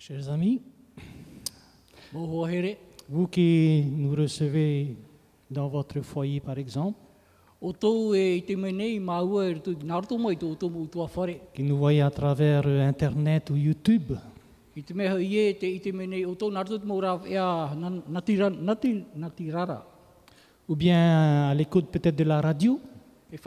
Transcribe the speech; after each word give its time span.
Chers 0.00 0.30
amis, 0.30 0.62
vous 2.12 3.26
qui 3.26 3.84
nous 3.96 4.14
recevez 4.14 4.94
dans 5.50 5.66
votre 5.66 6.02
foyer 6.02 6.38
par 6.38 6.56
exemple, 6.56 6.96
e 7.60 7.66
e 7.66 7.72
qui 11.52 11.62
nous 11.64 11.76
voyez 11.76 12.02
à 12.02 12.10
travers 12.10 12.62
euh, 12.64 12.88
Internet 12.88 13.50
ou 13.50 13.56
YouTube, 13.56 14.12
ou 20.68 20.76
bien 20.76 21.48
à 21.48 21.54
l'écoute 21.54 21.86
peut-être 21.90 22.14
de 22.16 22.24
la 22.24 22.40
radio, 22.40 22.78
E 23.32 23.36
e 23.36 23.38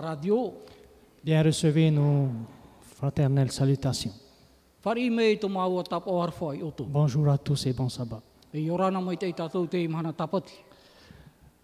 radio. 0.00 0.54
bien 1.24 1.42
recevez 1.42 1.90
nos 1.90 2.28
fraternelles 2.80 3.50
salutations. 3.50 4.23
Bonjour 6.88 7.28
à 7.30 7.38
tous 7.38 7.66
et 7.66 7.72
bon 7.72 7.88
sabbat. 7.88 8.20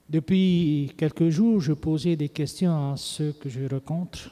Depuis 0.09 0.91
quelques 0.97 1.29
jours, 1.29 1.61
je 1.61 1.75
posais 1.75 2.17
des 2.17 2.31
questions 2.31 2.93
à 2.93 2.97
ceux 2.97 3.33
que 3.33 3.51
je 3.51 3.69
rencontre. 3.69 4.31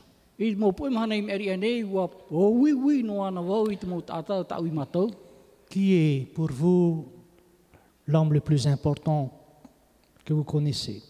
Qui 5.69 5.93
est 5.95 6.33
pour 6.35 6.51
vous 6.51 7.09
l'homme 8.07 8.33
le 8.33 8.41
plus 8.41 8.67
important 8.67 9.31
que 10.25 10.33
vous 10.33 10.45
connaissez? 10.45 11.03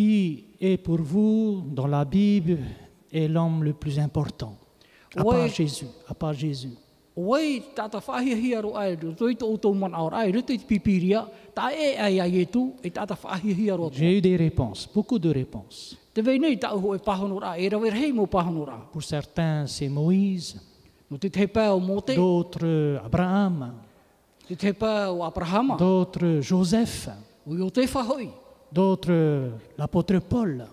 Qui 0.00 0.44
est 0.58 0.78
pour 0.78 1.02
vous 1.02 1.62
dans 1.66 1.86
la 1.86 2.06
Bible 2.06 2.56
est 3.12 3.28
l'homme 3.28 3.62
le 3.62 3.74
plus 3.74 3.98
important 3.98 4.56
À 5.14 5.22
part 5.22 5.48
Jésus, 5.48 5.88
à 6.08 6.14
part 6.14 6.32
Jésus. 6.32 6.72
Wai 7.14 7.60
tāta 7.76 8.00
whahia 8.00 8.34
hia 8.34 8.62
roa 8.62 8.86
e, 8.88 8.96
roi 8.96 9.34
tō 9.36 9.50
tō 9.60 9.74
man 9.76 9.92
aur 9.92 10.14
a, 10.16 10.22
rito 10.24 10.54
i 10.54 10.58
te 10.62 10.64
pipiria, 10.64 11.26
tā 11.52 11.68
e 11.76 11.90
ai 12.00 12.16
ai 12.16 12.40
e 12.40 12.46
tū, 12.48 12.62
e 12.80 12.88
tāta 12.88 13.12
whahia 13.12 13.52
hia 13.52 13.76
tō. 13.76 13.90
J'ai 13.92 14.16
eu 14.16 14.22
des 14.22 14.36
réponses, 14.36 14.88
beaucoup 14.94 15.18
de 15.18 15.28
réponses. 15.28 15.98
Te 16.14 16.24
vei 16.24 16.40
nei 16.40 16.56
tā 16.56 16.72
uho 16.72 16.94
e 16.96 17.04
pahonora, 17.04 17.58
e 17.60 17.68
rawer 17.68 17.92
hei 17.92 18.14
mō 18.16 18.24
pahonora. 18.26 18.80
Pour 18.92 19.02
certains, 19.02 19.66
c'est 19.66 19.90
Moïse, 19.90 20.56
No 21.10 21.18
te 21.18 21.28
te 21.28 21.44
pā 21.44 21.74
o 21.74 21.80
Mote, 21.80 22.16
d'autres 22.16 23.04
Abraham, 23.04 23.66
te 24.48 24.56
te 24.56 24.72
pā 24.72 25.10
o 25.12 25.26
Abrahama, 25.28 25.76
d'autres 25.76 26.40
Joseph, 26.40 27.10
o 27.44 27.58
i 27.58 27.60
o 27.60 27.68
te 27.68 27.84
whahoi, 27.84 28.30
d'autres 28.72 29.50
l'apôtre 29.76 30.18
Paul. 30.20 30.66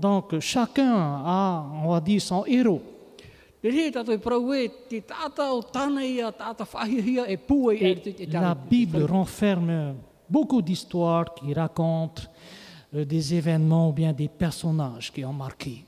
Donc 0.00 0.38
chacun 0.40 0.94
a, 0.94 1.66
on 1.84 1.90
va 1.90 2.00
dire, 2.00 2.20
son 2.20 2.44
héros. 2.46 2.82
Et 7.72 8.26
la. 8.26 8.54
Bible 8.54 9.04
renferme 9.04 9.94
beaucoup 10.28 10.62
d'histoires 10.62 11.34
qui 11.34 11.52
racontent 11.52 12.22
euh, 12.94 13.04
des 13.04 13.34
événements 13.34 13.90
ou 13.90 13.92
bien 13.92 14.12
des 14.12 14.28
personnages 14.28 15.12
qui 15.12 15.24
ont 15.24 15.32
marqué. 15.32 15.84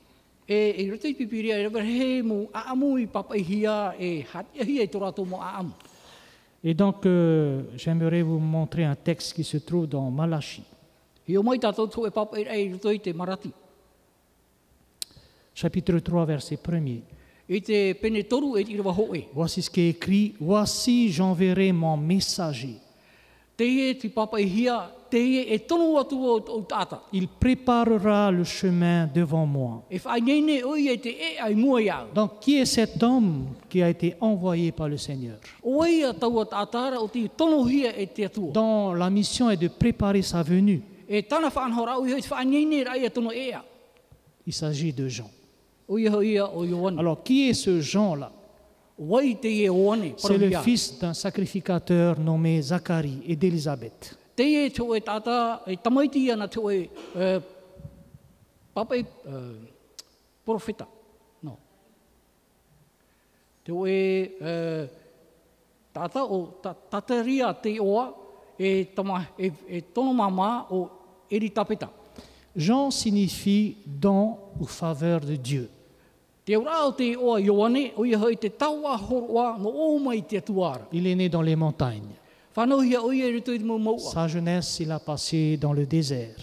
Et 6.63 6.73
donc, 6.73 7.05
euh, 7.05 7.63
j'aimerais 7.75 8.21
vous 8.21 8.39
montrer 8.39 8.85
un 8.85 8.95
texte 8.95 9.33
qui 9.33 9.43
se 9.43 9.57
trouve 9.57 9.87
dans 9.87 10.09
Malachie, 10.09 10.63
chapitre 15.53 15.99
3, 15.99 16.25
verset 16.25 16.55
1er. 16.55 17.01
I 17.49 17.59
te 17.61 17.93
pene 17.99 18.23
toru 18.23 18.57
e 18.57 18.63
tira 18.63 18.81
waho 18.83 19.13
e. 19.13 19.25
Voici 19.33 19.61
ce 19.61 19.69
qui 19.69 19.81
est 19.81 19.89
écrit, 19.89 20.33
Voici 20.39 21.11
j'enverrai 21.11 21.73
mon 21.73 21.97
messager. 21.97 22.77
Il 27.11 27.27
préparera 27.27 28.31
le 28.31 28.43
chemin 28.43 29.07
devant 29.13 29.45
moi. 29.45 29.83
E 29.91 29.97
e 29.97 29.99
e. 29.99 30.01
Donc, 32.15 32.39
qui 32.39 32.57
est 32.57 32.65
cet 32.65 33.03
homme 33.03 33.45
qui 33.69 33.83
a 33.83 33.89
été 33.89 34.15
envoyé 34.19 34.71
par 34.71 34.89
le 34.89 34.97
Seigneur? 34.97 35.37
E 35.63 36.13
dont 38.53 38.93
la 38.93 39.09
mission 39.09 39.49
est 39.49 39.57
de 39.57 39.67
préparer 39.67 40.21
sa 40.23 40.41
venue. 40.41 40.81
E 41.09 41.19
e 41.19 41.23
e. 43.31 43.57
Il 44.45 44.53
s'agit 44.53 44.93
de 44.93 45.07
Jean. 45.07 45.29
Alors, 46.97 47.23
qui 47.23 47.49
est 47.49 47.53
ce 47.53 47.81
Jean-là? 47.81 48.31
C'est 50.17 50.37
le 50.37 50.51
fils 50.61 50.99
d'un 50.99 51.13
sacrificateur 51.13 52.19
nommé 52.19 52.61
Zacharie 52.61 53.21
et 53.25 53.35
d'Élisabeth. 53.35 54.17
E 54.37 54.43
e 54.43 54.65
e 54.65 54.69
e 68.59 68.87
e, 69.39 69.51
e, 69.69 69.77
e. 71.29 71.87
Jean 72.55 72.91
signifie 72.91 73.77
don 73.85 74.37
ou 74.59 74.65
faveur 74.65 75.21
de 75.21 75.35
Dieu. 75.35 75.69
Il 80.91 81.07
est 81.07 81.15
né 81.15 81.29
dans 81.29 81.41
les 81.41 81.55
montagnes. 81.55 82.15
Maua. 83.79 83.97
Sa 83.97 84.27
jeunesse, 84.27 84.79
il 84.81 84.91
a 84.91 84.99
passé 84.99 85.57
dans 85.57 85.71
le 85.73 85.85
désert. 85.85 86.35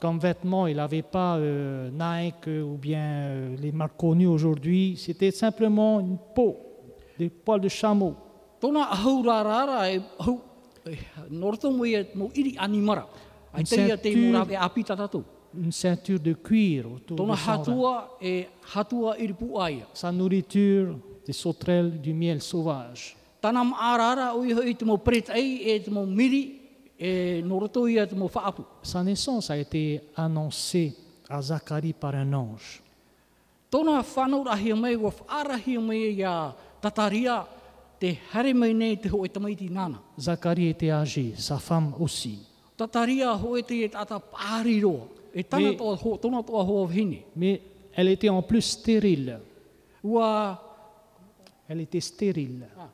Comme 0.00 0.18
vêtements, 0.18 0.66
il 0.66 0.76
n'avait 0.76 1.02
pas 1.02 1.36
euh, 1.36 1.90
Nike 1.90 2.48
euh, 2.48 2.62
ou 2.62 2.76
bien 2.76 3.00
euh, 3.00 3.56
les 3.60 3.70
marques 3.72 3.96
connues 3.96 4.26
aujourd'hui. 4.26 4.96
C'était 4.96 5.30
simplement 5.30 6.00
une 6.00 6.18
peau, 6.34 6.56
des 7.18 7.28
poils 7.28 7.60
de 7.60 7.68
chameau. 7.68 8.14
E 8.62 8.66
e, 10.86 10.96
Ceinture. 13.64 15.24
Une 15.56 15.72
ceinture 15.72 16.18
de 16.20 16.32
cuir 16.32 16.86
autour 16.90 17.16
de 17.16 17.36
son 17.36 18.06
e. 18.22 18.46
Sa 19.94 20.10
nourriture, 20.12 20.96
des 21.26 21.32
sauterelles, 21.32 22.00
du 22.00 22.12
miel 22.12 22.40
sauvage. 22.40 23.16
E 23.42 23.48
e. 27.00 27.42
Sa 28.82 29.02
naissance 29.02 29.50
a 29.50 29.56
été 29.58 30.00
annoncée 30.16 30.94
à 31.28 31.40
Zacharie 31.42 31.92
par 31.92 32.14
un 32.14 32.32
ange. 32.32 32.82
Zacharie 40.18 40.68
était 40.68 40.90
âgé, 40.90 41.34
sa 41.36 41.58
femme 41.58 41.92
aussi. 41.98 42.38
Vihine. 46.86 47.18
Mais 47.36 47.60
elle 47.94 48.08
était 48.08 48.28
en 48.28 48.42
plus 48.42 48.62
stérile. 48.62 49.40
Elle 51.68 51.80
était 51.80 52.00
stérile. 52.00 52.66
Ah. 52.78 52.90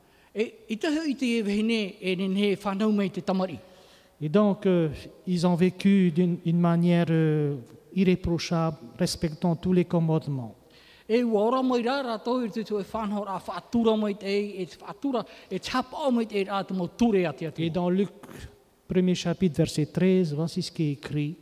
Et 4.23 4.29
donc, 4.29 4.67
euh, 4.67 4.89
ils 5.27 5.47
ont 5.47 5.55
vécu 5.55 6.13
d'une 6.13 6.39
une 6.45 6.61
manière 6.61 7.07
euh, 7.11 7.57
irréprochable, 7.95 8.77
respectant 8.99 9.57
tous 9.57 9.73
les 9.73 9.85
commandements. 9.85 10.55
E 11.11 11.25
ua 11.25 11.41
ora 11.43 11.59
mai 11.67 11.83
rā 11.83 11.97
rātou 12.07 12.45
i 12.47 12.49
te 12.55 12.63
tu 12.63 12.77
e 12.79 12.85
whanau 12.87 13.25
rā 13.27 13.41
whaatura 13.43 13.97
mai 13.99 14.15
te 14.15 14.29
ei, 14.31 14.63
e 14.63 14.67
te 14.71 14.77
whaatura, 14.79 15.25
e 15.51 15.59
tapa 15.59 16.07
mai 16.15 16.29
te 16.31 16.39
e 16.39 16.45
rā 16.47 16.61
te 16.63 16.77
mo 16.79 16.87
ture 16.87 17.25
ati 17.27 17.49
ati. 17.49 17.65
Et 17.65 17.71
dans 17.71 17.91
Luc, 17.91 18.13
premier 18.87 19.17
chapitre, 19.17 19.57
verset 19.57 19.87
13, 19.87 20.35
voici 20.35 20.63
ce 20.63 20.71
qui 20.71 20.85
est 20.85 20.93
écrit. 20.93 21.37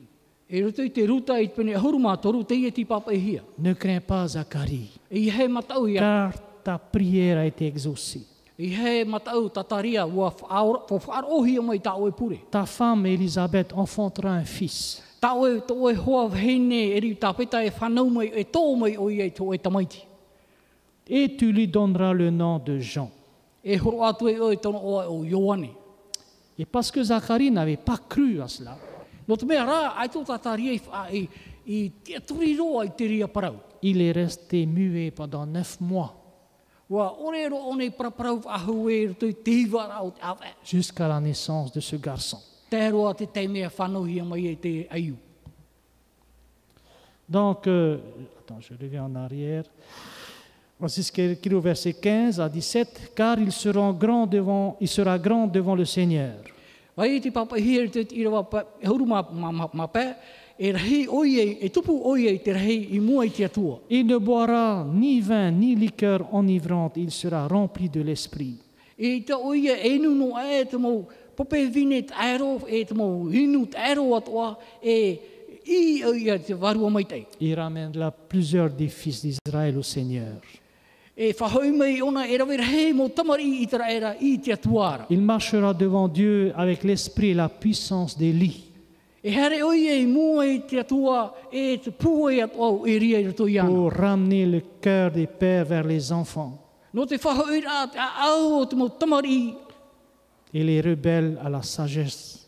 E 0.51 0.63
ruto 0.63 0.83
i 0.83 0.91
te 0.91 1.05
ruta 1.07 1.39
i 1.39 1.49
te 1.49 1.55
pene 1.55 1.77
huru 1.77 1.99
mātoru, 2.01 2.41
te 2.45 2.57
ia 2.57 2.71
ti 2.73 2.87
papa 2.89 3.13
i 3.13 3.19
hia. 3.21 3.43
Ne 3.59 3.75
crains 3.75 4.01
pas, 4.01 4.33
Zacharie, 4.33 4.89
E 5.11 5.21
i 5.21 5.31
he 5.31 5.49
matau 5.49 5.87
ia, 5.87 6.01
car 6.01 6.39
ta 6.65 6.79
prière 6.79 7.39
a 7.39 7.47
été 7.47 7.67
exaucée. 7.67 8.25
i 8.59 8.75
he 8.75 9.05
matau 9.05 9.49
tataria, 9.49 10.07
ua 10.07 10.33
whaarohia 10.33 11.63
mai 11.63 11.79
tā 11.79 11.93
oe 11.95 12.11
pure. 12.11 12.41
Ta 12.51 12.65
femme 12.67 13.07
Élisabeth 13.07 13.73
enfantera 13.73 14.33
un 14.33 14.45
fils. 14.45 15.03
Tā 15.21 15.35
oe, 15.37 15.61
tō 15.61 15.77
oe 15.77 15.95
hoa 15.95 16.29
vihine, 16.29 16.97
e 16.97 17.01
ri 17.01 17.15
tāpeta 17.15 17.63
e 17.63 17.71
whanau 17.71 18.09
mai, 18.11 18.31
e 18.35 18.45
tō 18.45 18.65
mai 18.79 18.97
o 18.97 19.11
ia 19.11 19.27
i 19.27 19.31
tō 19.31 19.55
e 19.55 19.59
tamaiti. 19.59 20.03
Et 21.07 21.37
tu 21.37 21.53
lui 21.53 21.69
donneras 21.69 22.15
le 22.15 22.31
nom 22.31 22.59
de 22.59 22.81
Jean. 22.81 23.11
E 23.63 23.79
horo 23.79 24.03
atu 24.05 24.29
e 24.29 24.39
oe 24.41 24.57
tono 24.57 24.79
oa 24.79 25.09
o 25.11 25.25
Ioane. 25.25 25.71
Et 26.59 26.65
parce 26.65 26.91
que 26.91 27.03
Zacharie 27.03 27.51
n'avait 27.51 27.77
pas 27.77 27.99
cru 28.09 28.41
à 28.41 28.49
cela, 28.49 28.77
No 29.29 29.37
te 29.37 29.47
mea 29.47 29.67
rā, 29.69 29.81
ai 30.01 30.09
tō 30.09 30.25
tātāria 30.25 30.73
i, 30.73 30.81
i, 31.13 31.27
i 31.69 31.81
te 32.07 32.23
turi 32.25 32.55
roa 32.57 32.87
i 32.89 32.95
te 32.97 33.07
ria 33.07 33.29
parau. 33.29 33.59
il 33.83 34.01
est 34.01 34.13
resté 34.13 34.67
muet 34.67 35.11
pendant 35.11 35.47
neuf 35.47 35.81
mois, 35.81 36.15
jusqu'à 40.65 41.09
la 41.09 41.21
naissance 41.21 41.73
de 41.73 41.81
ce 41.81 41.97
garçon. 41.97 42.41
E. 42.73 42.91
Donc, 47.29 47.67
euh, 47.67 47.99
attends, 48.39 48.61
je 48.61 48.73
reviens 48.73 49.05
en 49.05 49.15
arrière. 49.15 49.65
Voici 50.81 51.03
ce 51.03 51.13
qui 51.13 51.21
est 51.21 51.33
écrit 51.33 51.55
au 51.55 51.61
verset 51.61 51.93
15 51.93 52.41
à 52.41 52.49
17, 52.49 53.13
car 53.15 53.39
il 53.39 53.53
sera 53.53 53.93
grand 53.93 54.27
devant, 54.27 54.77
il 54.81 54.89
sera 54.89 55.19
grand 55.19 55.47
devant 55.47 55.75
le 55.75 55.85
Seigneur. 55.85 56.37
Vai 56.99 57.21
te 57.21 57.31
papa 57.31 57.55
hia 57.57 57.87
te 57.87 58.03
i 58.11 58.25
rawa 58.27 58.43
pa, 58.43 58.65
huru 58.83 59.05
ma, 59.07 59.23
ma, 59.31 59.53
ma, 59.55 59.69
ma 59.73 59.85
pē, 59.87 60.03
e 60.59 60.73
rahi 60.75 61.05
oie, 61.07 61.45
e 61.63 61.69
tupu 61.71 61.95
oie 62.11 62.33
i 62.35 62.41
te 62.43 62.57
rahi 62.57 62.89
i 62.97 62.99
mua 62.99 63.23
i 63.23 63.31
te 63.31 63.45
atua. 63.47 63.77
Il 63.87 64.03
ne 64.09 64.19
boira 64.19 64.83
ni 64.83 65.21
vin 65.23 65.55
ni 65.61 65.77
liqueur 65.77 66.27
enivrante, 66.35 66.99
il 66.99 67.13
sera 67.13 67.47
rempli 67.47 67.89
de 67.89 68.03
l'Esprit. 68.03 68.59
E 68.97 69.23
te 69.23 69.33
oie 69.33 69.79
e 69.79 69.97
nuno 70.03 70.35
e 70.43 70.67
te 70.67 70.77
mou 70.77 71.07
pope 71.37 71.69
vine 71.71 72.03
te 72.03 72.15
aero, 72.19 72.67
e 72.67 72.83
te 72.85 72.95
mou 72.99 73.31
hinu 73.31 73.69
te 73.71 73.79
aero 73.79 74.17
atoa, 74.17 74.57
e 74.83 75.21
i 75.71 76.03
oia 76.03 76.35
te 76.43 76.55
varua 76.55 76.91
mai 76.91 77.07
tei. 77.07 77.29
Il 77.39 77.55
ramènera 77.55 78.11
plusieurs 78.11 78.75
des 78.75 78.89
fils 78.89 79.23
d'Israël 79.23 79.79
au 79.79 79.85
Seigneur. 79.85 80.43
Il 85.11 85.21
marchera 85.21 85.75
devant 85.75 86.07
Dieu 86.07 86.53
avec 86.57 86.85
l'esprit 86.85 87.31
et 87.31 87.35
la 87.35 87.49
puissance 87.49 88.17
d'Élie, 88.17 88.69
E 89.21 90.61
te 90.67 90.79
atua, 90.79 91.35
e 91.53 91.75
e 91.75 91.91
pour 93.67 93.93
ramener 93.93 94.47
le 94.47 94.63
cœur 94.81 95.11
des 95.11 95.27
pères 95.27 95.65
vers 95.65 95.85
les 95.85 96.13
enfants. 96.13 96.57
Et 100.55 100.65
les 100.65 100.81
rebelles 100.81 101.39
à 101.45 101.49
la 101.51 101.63
sagesse, 101.63 102.47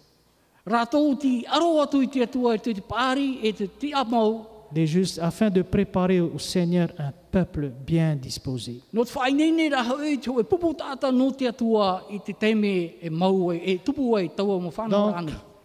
Des 4.73 4.87
justes, 4.87 5.19
afin 5.19 5.51
de 5.51 5.63
préparer 5.63 6.21
au 6.21 6.39
Seigneur 6.39 6.91
un 6.99 7.13
peuple 7.31 7.73
bien 7.87 8.15
disposé. 8.15 8.81
Donc, 8.93 9.09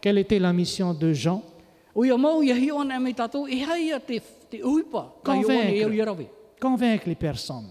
quelle 0.01 0.17
était 0.17 0.39
la 0.39 0.53
mission 0.53 0.93
de 0.93 1.13
Jean? 1.13 1.41
E 1.95 2.07
e 5.91 6.03
rawe. 6.03 6.25
Convaincre 6.59 7.07
les 7.07 7.15
personnes. 7.15 7.69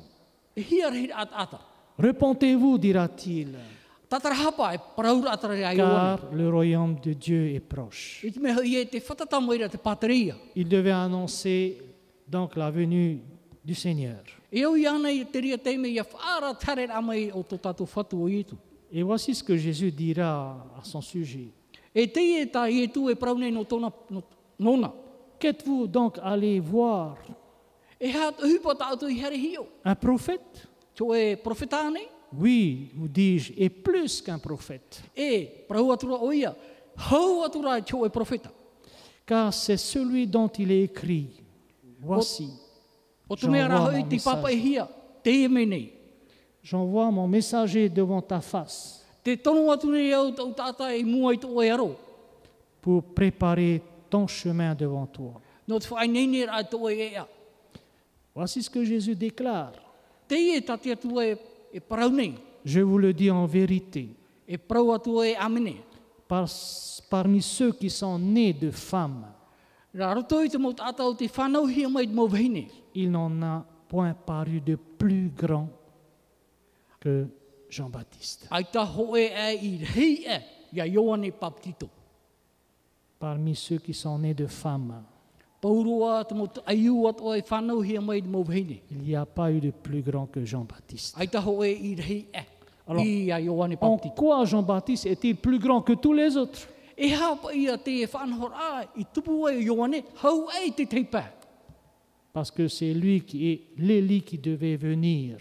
Repentez-vous, 1.98 2.78
dira-t-il, 2.78 3.56
E 5.72 5.76
car 5.76 6.20
le 6.32 6.48
royaume 6.48 6.96
de 7.00 7.12
Dieu 7.14 7.54
est 7.54 7.60
proche. 7.60 8.24
E. 8.24 8.32
Il 10.54 10.68
devait 10.68 10.90
annoncer 10.92 11.78
donc 12.26 12.56
la 12.56 12.70
venue 12.70 13.20
du 13.64 13.74
Seigneur. 13.74 14.22
E. 14.52 14.58
Et 18.92 19.02
voici 19.02 19.34
ce 19.34 19.42
que 19.42 19.56
Jésus 19.56 19.90
dira 19.90 20.64
à 20.78 20.84
son 20.84 21.00
sujet. 21.00 21.48
Qu'êtes-vous 25.38 25.86
donc 25.86 26.18
allé 26.22 26.60
voir? 26.60 27.16
Un 29.84 29.94
prophète? 29.94 30.68
Oui, 32.38 32.90
vous 32.94 33.08
dis-je, 33.08 33.52
et 33.56 33.68
plus 33.68 34.20
qu'un 34.20 34.38
prophète. 34.38 35.02
e 35.16 35.20
e 35.20 35.66
e 38.06 38.08
profeta. 38.08 38.50
Car 39.26 39.52
c'est 39.52 39.76
celui 39.76 40.26
dont 40.26 40.48
il 40.48 40.70
est 40.70 40.84
écrit. 40.84 41.28
Voici, 42.00 42.50
J'envoie 43.30 43.68
mon 43.68 43.88
e 45.26 45.90
j'envoie 46.62 47.10
mon 47.10 47.28
messager 47.28 47.88
devant 47.88 48.20
ta 48.20 48.40
face 48.40 49.04
pour 52.82 53.02
préparer 53.02 53.82
ton 54.10 54.26
chemin 54.26 54.74
devant 54.74 55.06
toi. 55.06 55.40
Voici 58.34 58.62
ce 58.62 58.68
que 58.68 58.84
Jésus 58.84 59.14
déclare. 59.14 59.72
E 61.74 61.78
e, 61.78 61.80
e. 61.80 62.34
Je 62.64 62.80
vous 62.80 62.98
le 62.98 63.12
dis 63.12 63.30
en 63.30 63.46
vérité, 63.46 64.08
E 64.48 64.54
e 64.54 64.58
par- 66.28 66.48
parmi 67.10 67.42
ceux 67.42 67.72
qui 67.72 67.90
sont 67.90 68.18
nés 68.18 68.52
de 68.52 68.70
femmes, 68.70 69.26
il 72.94 73.10
n'en 73.10 73.42
a 73.42 73.64
point 73.88 74.14
paru 74.14 74.60
de 74.60 74.76
plus 74.76 75.30
grand 75.36 75.68
que 77.00 77.26
Jean-Baptiste. 77.68 78.48
E 78.50 78.60
e. 80.80 81.32
Baptito. 81.40 81.88
Parmi 83.18 83.54
ceux 83.54 83.78
qui 83.78 83.94
sont 83.94 84.18
nés 84.18 84.34
de 84.34 84.46
femmes, 84.46 85.02
il 88.90 88.98
n'y 88.98 89.16
a 89.16 89.24
pas 89.26 89.50
eu 89.50 89.60
de 89.60 89.70
plus 89.70 90.02
grand 90.02 90.26
que 90.26 90.44
Jean-Baptiste. 90.44 91.16
Alors, 92.86 93.02
En 94.40 94.44
Jean-Baptiste 94.44 95.06
est-il 95.06 95.36
plus 95.36 95.58
grand 95.58 95.80
que 95.82 95.94
tous 95.94 96.12
les 96.12 96.36
autres? 96.36 96.68
Parce 102.32 102.50
que 102.50 102.68
c'est 102.68 102.92
lui 102.92 103.20
qui 103.22 103.48
est 103.50 103.60
l'Élie 103.78 104.22
qui 104.22 104.38
devait 104.38 104.76
venir. 104.76 105.38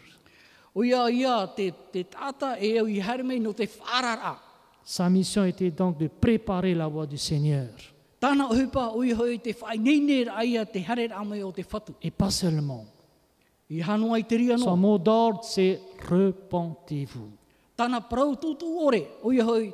Sa 4.86 5.10
mission 5.10 5.44
était 5.46 5.72
donc 5.72 5.98
de 5.98 6.08
préparer 6.08 6.74
la 6.74 6.88
voie 6.88 7.06
du 7.08 7.18
Seigneur. 7.18 7.70
Tāna 8.24 8.46
hupa 8.48 8.86
o 8.96 9.04
i 9.04 9.12
hoi 9.12 9.38
te 9.44 9.52
whai 9.60 9.78
neine 9.78 10.30
aia 10.32 10.66
te 10.66 10.80
hare 10.80 11.10
amai 11.12 11.42
o 11.44 11.52
te 11.52 11.64
whatu. 11.70 11.92
Et 12.02 12.10
pas 12.12 12.32
seulement. 12.32 12.86
I 13.70 13.82
hanua 13.82 14.20
i 14.20 14.24
te 14.24 14.38
ria 14.38 14.58
Son 14.58 14.78
mot 14.78 14.98
d'ordre, 14.98 15.44
c'est 15.44 15.82
repentez-vous, 16.10 17.32
Tāna 17.76 18.00
prau 18.02 18.36
tutu 18.36 18.66
ore 18.66 19.02
i 19.34 19.72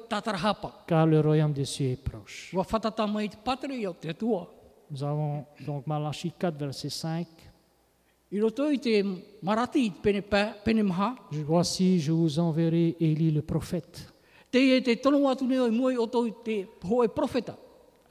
car 0.87 1.05
le 1.05 1.19
royaume 1.19 1.53
des 1.53 1.65
cieux 1.65 1.91
est 1.91 2.03
proche. 2.03 2.51
Wa 2.53 2.63
whatata 2.63 3.05
mai 3.05 3.27
te 3.29 3.37
patri 3.37 3.85
o 3.85 3.93
te 3.93 4.13
tua. 4.13 4.47
Nous 4.89 5.03
avons 5.03 5.45
donc 5.67 5.85
Malachie 5.85 6.31
4, 6.31 6.57
verset 6.57 6.89
5. 6.89 7.27
I 8.31 8.39
roto 8.39 8.69
i 8.71 8.79
te 8.79 9.03
marati 9.43 9.85
i 9.85 9.91
te 9.91 9.99
pene, 10.01 10.21
pā, 10.21 10.55
pene 10.63 10.81
maha. 10.81 11.15
Je- 11.31 11.43
Voici, 11.43 11.99
je 11.99 12.11
vous 12.11 12.39
enverrai 12.39 12.95
Élie 12.99 13.31
le 13.31 13.41
prophète, 13.43 14.11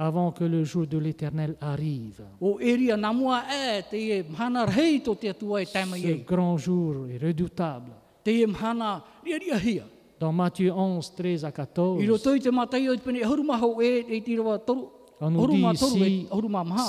Avant 0.01 0.31
que 0.31 0.45
le 0.45 0.63
jour 0.63 0.87
de 0.87 0.97
l'Éternel 0.97 1.57
arrive. 1.61 2.23
E 2.41 2.47
e 2.61 4.21
e 4.21 4.25
Ce 5.65 6.25
grand 6.25 6.57
jour 6.57 7.09
est 7.09 7.19
redoutable. 7.19 7.91
Dans 10.21 10.33
Matthieu 10.33 10.73
11, 10.73 11.15
13 11.15 11.45
à 11.45 11.49
I 11.49 11.53
14, 11.53 12.09
roto 12.09 12.35
i 12.35 12.41
te 12.41 12.51
matai 12.51 12.89
o 12.89 12.93
i 12.93 12.99
te 12.99 13.05
pene 13.05 13.21
huruma 13.23 13.59
hau 13.63 13.81
e 13.81 14.05
e 14.09 14.21
te 14.21 14.37
rawa 14.37 14.59
toru. 14.59 14.89
on 15.21 15.31
nous 15.31 15.47
dit 15.49 15.65
ici, 15.73 16.27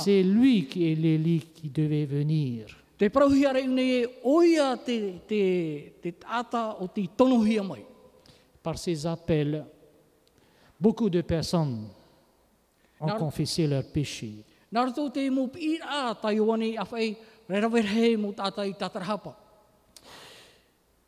c'est 0.04 0.24
lui 0.24 0.66
qui 0.68 0.92
est 0.92 0.96
l'Élie 0.96 1.42
qui 1.54 1.70
devait 1.70 2.06
venir. 2.06 2.66
Par 8.62 8.78
ses 8.78 9.06
appels, 9.08 9.66
beaucoup 10.80 11.10
de 11.10 11.22
personnes 11.22 11.88
ont 13.00 13.18
confessé 13.18 13.68
leurs 13.68 13.86
péchés. 13.92 14.44
Nā 14.72 14.84
rato 14.86 15.10
te 15.10 15.24
mo 15.34 15.48
pira 15.50 16.10
a 16.12 16.16
tai 16.16 16.40
oane 16.40 16.76
a 16.78 16.86
whai 16.86 17.18
rerawer 17.50 17.86
he 17.86 18.18
mo 18.18 18.34
tata 18.34 18.66
i 18.68 18.74
tatarahapa. 18.74 19.36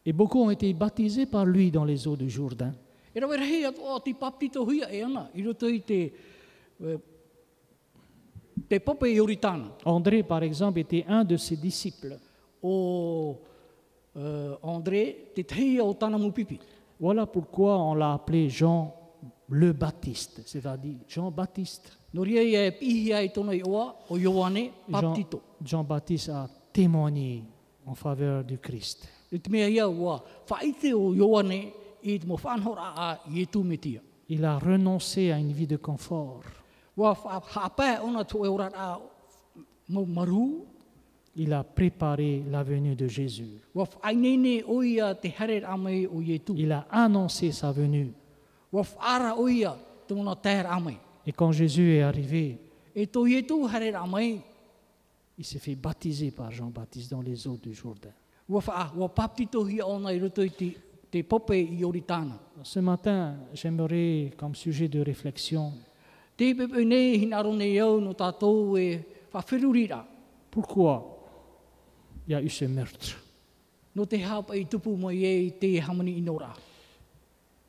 Et 0.04 0.14
beaucoup 0.14 0.42
ont 0.42 0.50
été 0.50 0.74
baptisés 0.74 1.28
par 1.28 1.46
lui 1.46 1.70
dans 1.70 1.86
les 1.86 2.08
eaux 2.08 2.16
du 2.16 2.30
Jourdain. 2.30 2.74
André, 9.86 10.24
par 10.24 10.44
exemple, 10.44 10.80
était 10.80 11.06
un 11.08 11.24
de 11.24 11.38
ses 11.38 11.58
disciples. 11.58 12.18
Uh, 12.64 13.36
André. 14.64 15.32
Voilà 17.00 17.26
pourquoi 17.26 17.78
on 17.78 17.94
l'a 17.94 18.14
appelé 18.14 18.50
Jean 18.50 18.96
le 19.52 19.74
Baptiste, 19.74 20.42
c'est-à-dire 20.46 20.96
Jean-Baptiste. 21.08 21.92
Jean-. 24.90 25.14
Jean-Baptiste 25.64 26.30
a 26.30 26.48
témoigné 26.72 27.44
en 27.86 27.94
faveur 27.94 28.44
du 28.46 28.58
Christ. 28.58 29.08
Il 34.30 34.46
a 34.46 34.58
renoncé 34.58 35.32
à 35.32 35.38
une 35.38 35.52
vie 35.52 35.68
de 35.68 35.78
confort. 35.78 36.42
Il 41.36 41.54
a 41.54 41.64
préparé 41.64 42.44
la 42.50 42.64
venue 42.64 42.96
de 42.96 43.08
Jésus. 43.08 43.60
Il 46.56 46.72
a 46.72 46.86
annoncé 46.90 47.52
sa 47.52 47.72
venue. 47.72 48.14
Et 51.26 51.32
quand 51.34 51.52
Jésus 51.52 51.96
est 51.96 52.02
arrivé, 52.02 52.58
E 52.96 53.04
e 53.04 54.40
il 55.38 55.46
s'est 55.46 55.60
fait 55.60 55.76
baptiser 55.76 56.32
par 56.32 56.52
Jean-Baptiste 56.52 57.12
dans 57.12 57.22
les 57.22 57.48
eaux 57.48 57.58
du 57.58 57.74
Jourdain. 57.74 58.12
Ce 62.64 62.80
matin, 62.80 63.36
j'aimerais, 63.54 64.32
comme 64.38 64.56
sujet 64.56 64.88
de 64.88 65.00
réflexion, 65.00 65.74
e 66.38 66.54
pourquoi 70.52 71.18
il 72.28 72.32
y 72.32 72.36
a 72.36 72.42
eu 72.42 72.50
ce 72.50 72.66
meurtre? 72.66 73.18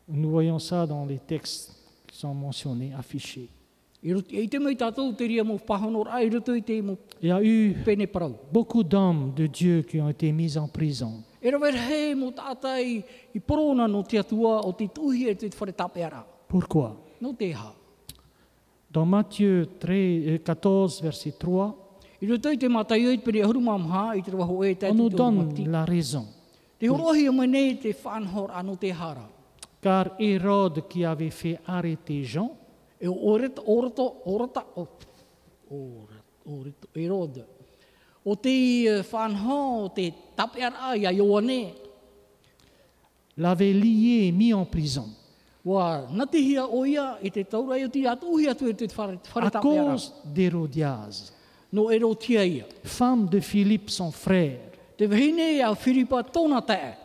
Nous 0.08 0.30
voyons 0.30 0.58
ça 0.58 0.86
dans 0.86 1.04
les 1.04 1.18
textes 1.18 1.74
qui 2.06 2.18
sont 2.18 2.34
mentionnés, 2.34 2.92
affichés. 2.98 3.48
Il 4.04 4.10
y 7.22 7.30
a 7.30 7.42
eu 7.42 7.76
beaucoup 8.52 8.82
d'hommes 8.82 9.32
de 9.34 9.46
Dieu 9.46 9.82
qui 9.82 10.00
ont 10.00 10.08
été 10.08 10.32
mis 10.32 10.58
en 10.58 10.66
prison. 10.66 11.22
Pourquoi? 16.48 16.96
Dans 18.90 19.06
Matthieu 19.06 19.68
13, 19.78 20.28
euh, 20.28 20.38
14, 20.38 21.00
verset 21.02 21.32
3, 21.38 21.82
I 22.22 22.26
roto 22.26 22.50
i 22.50 22.58
te 22.58 22.68
matai 22.68 23.00
i 23.02 23.18
te 23.18 23.24
pere 23.24 23.40
ahurumamha 23.42 24.14
i 24.14 24.22
te 24.22 24.30
waho 24.30 24.62
e 24.62 24.76
te 24.78 24.86
on 24.86 24.94
nous 24.94 25.10
donne 25.10 25.48
la 25.66 25.84
raison. 25.84 26.26
Car 29.82 30.14
Hérode, 30.20 30.86
qui 30.88 31.04
avait 31.04 31.30
fait 31.30 31.58
arrêter 31.66 32.22
Jean, 32.22 32.56
E 33.02 33.08
e 33.08 33.50
eh, 40.94 41.14
Ioane, 41.14 41.72
l'avait 43.36 43.72
lié 43.72 44.26
et 44.28 44.32
mis 44.32 44.54
en 44.54 44.64
prison. 44.64 45.08
À 45.66 46.06
cause 49.60 50.14
d'Hérodias, 50.24 51.32
femme 52.84 53.28
de 53.28 53.40
Philippe, 53.40 53.90
son 53.90 54.12
frère. 54.12 54.58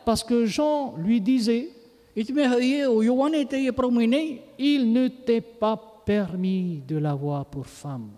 Parce 0.06 0.24
que 0.24 0.46
Jean 0.46 0.94
lui 0.98 1.22
disait, 1.22 1.70
I 2.18 2.24
te 2.26 2.34
mea 2.34 2.56
i 2.58 2.72
e 2.80 2.86
o 2.90 3.04
Ioane 3.06 3.44
te 3.46 3.60
ia 3.62 3.72
praumei 3.74 4.08
nei. 4.08 4.42
il 4.58 4.92
ne 4.92 5.08
t'est 5.08 5.42
pas 5.42 5.78
permis 6.04 6.82
de 6.88 6.98
l'avoir 6.98 7.46
pour 7.46 7.68
femme. 7.68 8.10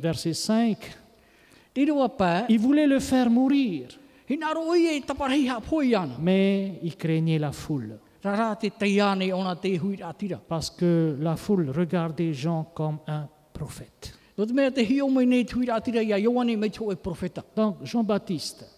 Verset 0.00 0.34
5, 0.34 0.78
Te 1.72 1.84
rewa 1.84 2.08
pā, 2.08 2.46
il 2.48 2.58
voulait 2.58 2.86
le 2.88 2.98
faire 2.98 3.30
mourir, 3.30 3.88
hinaro 4.28 4.70
o 4.70 4.74
ia 4.74 4.92
i 4.96 5.02
taparahi 5.02 5.48
ha 5.48 5.60
poi 5.60 5.94
ana. 5.94 6.16
mais 6.18 6.80
il 6.82 6.96
craignait 6.96 7.38
la 7.38 7.52
foule. 7.52 7.98
Parce 10.48 10.70
que 10.70 11.16
la 11.20 11.36
foule 11.36 11.70
regardait 11.70 12.32
Jean 12.32 12.64
comme 12.74 12.98
un 13.06 13.28
prophète. 13.52 14.12
Donc 17.56 17.76
Jean-Baptiste 17.84 18.75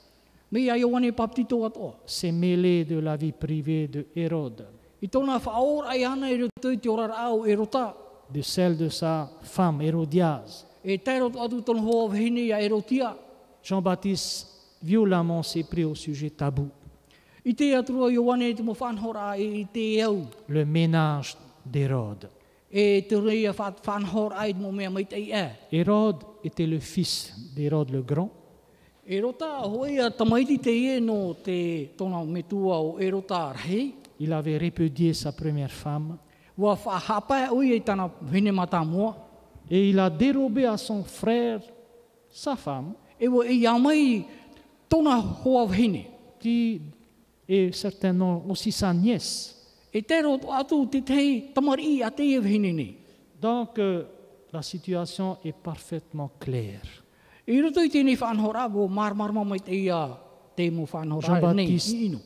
Atoa. 1.64 1.94
s'est 2.06 2.32
mêlé 2.32 2.84
de 2.84 2.98
la 2.98 3.16
vie 3.16 3.32
privée 3.32 3.86
de 3.88 4.06
Hérode, 4.16 4.66
de 8.30 8.42
celle 8.42 8.76
de 8.76 8.88
sa 8.88 9.30
femme 9.42 9.82
Hérodias. 9.82 10.64
Jean-Baptiste 13.62 14.46
violemment 14.82 15.42
s'est 15.42 15.64
pris 15.64 15.84
au 15.84 15.94
sujet 15.94 16.30
tabou, 16.30 16.68
le 20.48 20.64
ménage 20.64 21.36
d'Hérode. 21.66 22.30
Hérode 25.72 26.22
était 26.44 26.66
le 26.66 26.78
fils 26.78 27.34
d'Hérode 27.54 27.90
le 27.90 28.02
Grand. 28.02 28.30
E 29.10 29.20
rota 29.22 29.62
tamaiti 30.18 30.58
te 30.58 30.70
e 30.70 31.00
no 31.00 31.34
te 31.42 31.88
tōna 31.96 32.20
metua 32.26 32.76
o 32.78 32.98
e 33.00 33.08
rota 33.10 33.52
rei. 33.52 33.94
Il 34.20 34.32
avait 34.34 34.58
répudié 34.58 35.14
sa 35.14 35.32
première 35.32 35.70
femme 35.72 36.18
Wa 36.58 36.74
whahapa 36.76 37.52
ui 37.54 37.72
e 37.72 37.80
tana 37.80 38.10
hine 38.30 38.52
mata 38.52 38.84
mua. 38.84 39.16
et 39.70 39.88
il 39.90 39.98
a 39.98 40.10
dérobé 40.10 40.66
à 40.66 40.76
son 40.76 41.04
frère 41.04 41.60
sa 42.28 42.54
femme, 42.56 42.92
E 43.18 43.26
wa 43.28 43.46
e 43.46 43.52
ia 43.54 43.78
mai 43.78 44.26
tōna 44.90 45.16
hoa 45.44 45.66
hine. 45.74 46.04
qui 46.38 46.82
est 47.48 47.72
certainement 47.72 48.44
aussi 48.46 48.70
sa 48.70 48.92
nièce. 48.92 49.54
E 49.90 50.02
te 50.02 50.20
roto 50.22 50.52
atu 50.52 50.86
te 50.86 51.00
tei 51.00 51.50
tamari 51.54 52.02
a 52.02 52.10
te 52.10 52.22
e 52.22 52.38
hine 52.42 52.72
ni. 52.74 52.96
Donc 53.40 53.78
euh, 53.78 54.04
la 54.52 54.60
situation 54.60 55.38
est 55.42 55.56
parfaitement 55.56 56.30
claire. 56.38 57.04
I 57.48 57.60
roto 57.64 57.80
i 57.80 57.88
tēnei 57.88 58.16
whanhora 58.20 58.66
wo 58.68 58.84
mar 58.88 59.14
mar 59.14 59.32
mai 59.32 59.60
te 59.60 60.70
mo 60.70 60.86
Jean-Baptiste. 60.86 62.18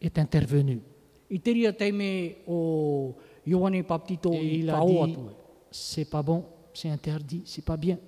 Est 0.00 0.18
intervenu 0.18 0.80
I 1.30 1.38
te 1.38 1.52
ria 1.52 1.72
te 1.72 1.92
me 1.92 2.36
o 2.46 3.14
Ioane 3.46 3.82
Baptito 3.82 4.32
et 4.32 4.42
i 4.42 4.58
il 4.58 4.70
a 4.70 4.82
whao 4.82 5.06
dit 5.06 5.12
atu. 5.12 5.20
c'est 5.70 6.04
pas 6.04 6.22
bon, 6.22 6.44
c'est 6.74 6.90
interdit, 6.90 7.42
c'est 7.44 7.64
pas 7.64 7.76
bien. 7.76 7.98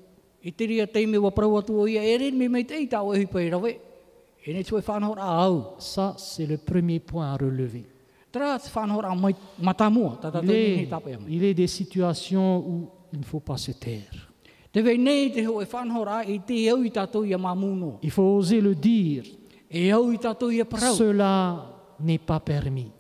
I 0.45 0.53
te 0.53 0.65
ria 0.65 0.87
te 0.87 1.07
me 1.07 1.17
wa 1.17 1.31
prau 1.31 1.57
atu 1.57 1.73
o 1.73 1.87
ia 1.87 2.03
e 2.03 2.19
ren 2.19 2.37
me 2.37 2.49
mai 2.49 2.65
te 2.65 2.75
i 2.75 2.89
tau 2.89 3.15
e 3.15 3.21
hipa 3.21 3.41
i 3.41 3.49
rawe. 3.49 3.81
E 4.45 4.53
ne 4.53 4.65
tue 4.65 4.83
whanhora 4.83 5.49
au. 5.49 5.77
Ça, 5.79 6.17
c'est 6.19 6.47
le 6.47 6.59
premier 6.59 6.99
point 6.99 7.33
à 7.33 7.37
relever. 7.37 7.87
Il 8.35 8.41
est, 10.51 10.89
ni 11.29 11.37
il 11.37 11.45
est 11.45 11.55
des 11.55 11.67
situations 11.67 12.59
où 12.67 12.89
il 13.13 13.21
ne 13.21 13.25
faut 13.25 13.41
pas 13.41 13.59
se 13.59 13.73
taire. 13.73 14.32
Il 14.75 14.85
faut 18.11 18.23
oser 18.23 18.61
le 18.61 18.75
dire. 18.75 19.23
Cela 20.97 21.65
n'est 22.01 22.19
pas 22.19 22.41
permis. 22.41 22.91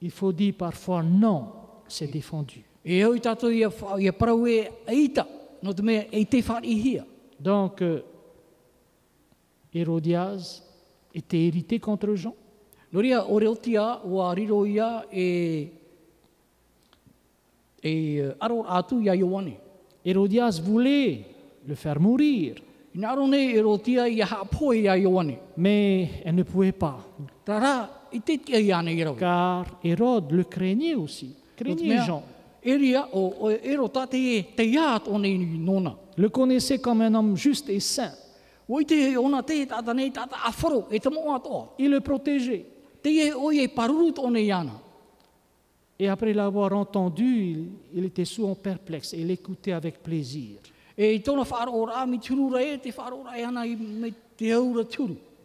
Il 0.00 0.10
faut 0.10 0.32
dire 0.32 0.54
parfois 0.56 1.02
non, 1.02 1.48
c'est 1.86 2.10
défendu. 2.10 2.64
E 2.84 3.02
e 3.02 3.16
e. 3.16 3.20
Donc, 7.40 7.82
euh, 7.82 8.02
Hérodias 9.72 10.62
était 11.14 11.46
irrité 11.46 11.78
contre 11.78 12.12
Jean. 12.14 12.34
No 12.90 13.00
ria 13.00 13.28
o 13.28 13.38
reo 13.38 13.54
tia 13.54 14.00
ua 14.04 14.34
riro 14.34 14.64
ia 14.64 15.04
e 15.12 15.20
e 15.20 15.64
uh, 15.64 15.66
aro 15.66 15.72
atu 17.82 19.02
ia 19.02 19.14
Ioane. 19.14 19.54
Hérodias 20.04 20.60
voulait 20.64 21.24
le 21.66 21.74
faire 21.74 22.00
mourir, 22.00 22.54
mais 25.56 26.08
elle 26.24 26.34
ne 26.34 26.42
pouvait 26.42 26.72
pas, 26.72 26.98
car 29.18 29.64
Hérode 29.84 30.32
le 30.32 30.44
craignait 30.44 30.94
aussi, 30.94 31.34
craignait 31.56 31.98
Jean. 32.06 32.22
Ria 32.64 33.08
o, 33.12 33.32
o 33.40 33.50
ro 33.76 33.88
tate 33.88 34.44
te 34.56 34.62
ia 34.62 35.00
o 35.06 35.18
nei 35.18 35.38
nona. 35.38 35.96
Le 36.16 36.28
connaissait 36.28 36.78
comme 36.78 37.02
un 37.02 37.14
homme 37.14 37.36
juste 37.36 37.68
et 37.70 37.80
saint. 37.80 38.12
Il 41.78 41.90
le 41.90 42.00
protégeait. 42.00 42.66
Te 43.00 43.08
e 43.08 43.32
o 43.32 43.50
e 43.52 43.68
paruru 43.68 44.12
to 44.12 44.30
nei 44.30 44.50
ana. 44.50 44.72
Et 45.98 46.08
après 46.08 46.32
l'avoir 46.32 46.72
entendu, 46.72 47.24
il, 47.24 47.68
il 47.94 48.04
était 48.04 48.24
souvent 48.24 48.54
perplexe 48.54 49.12
et 49.14 49.24
l'écoutait 49.24 49.72
avec 49.72 50.00
plaisir. 50.02 50.60
E 50.96 51.02
e 51.02 51.16
e. 51.16 51.18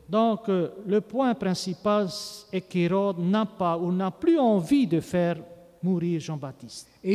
Donc, 0.09 0.49
euh, 0.49 0.69
le 0.85 0.99
point 1.01 1.33
principal 1.35 2.07
est 2.51 2.61
qu'Hérode 2.61 3.19
n'a 3.19 3.45
pas 3.45 3.77
ou 3.77 3.91
n'a 3.91 4.09
plus 4.11 4.39
envie 4.39 4.87
de 4.87 4.99
faire 4.99 5.37
mourir 5.81 6.19
Jean-Baptiste. 6.19 6.89
E 7.03 7.07
e. 7.07 7.11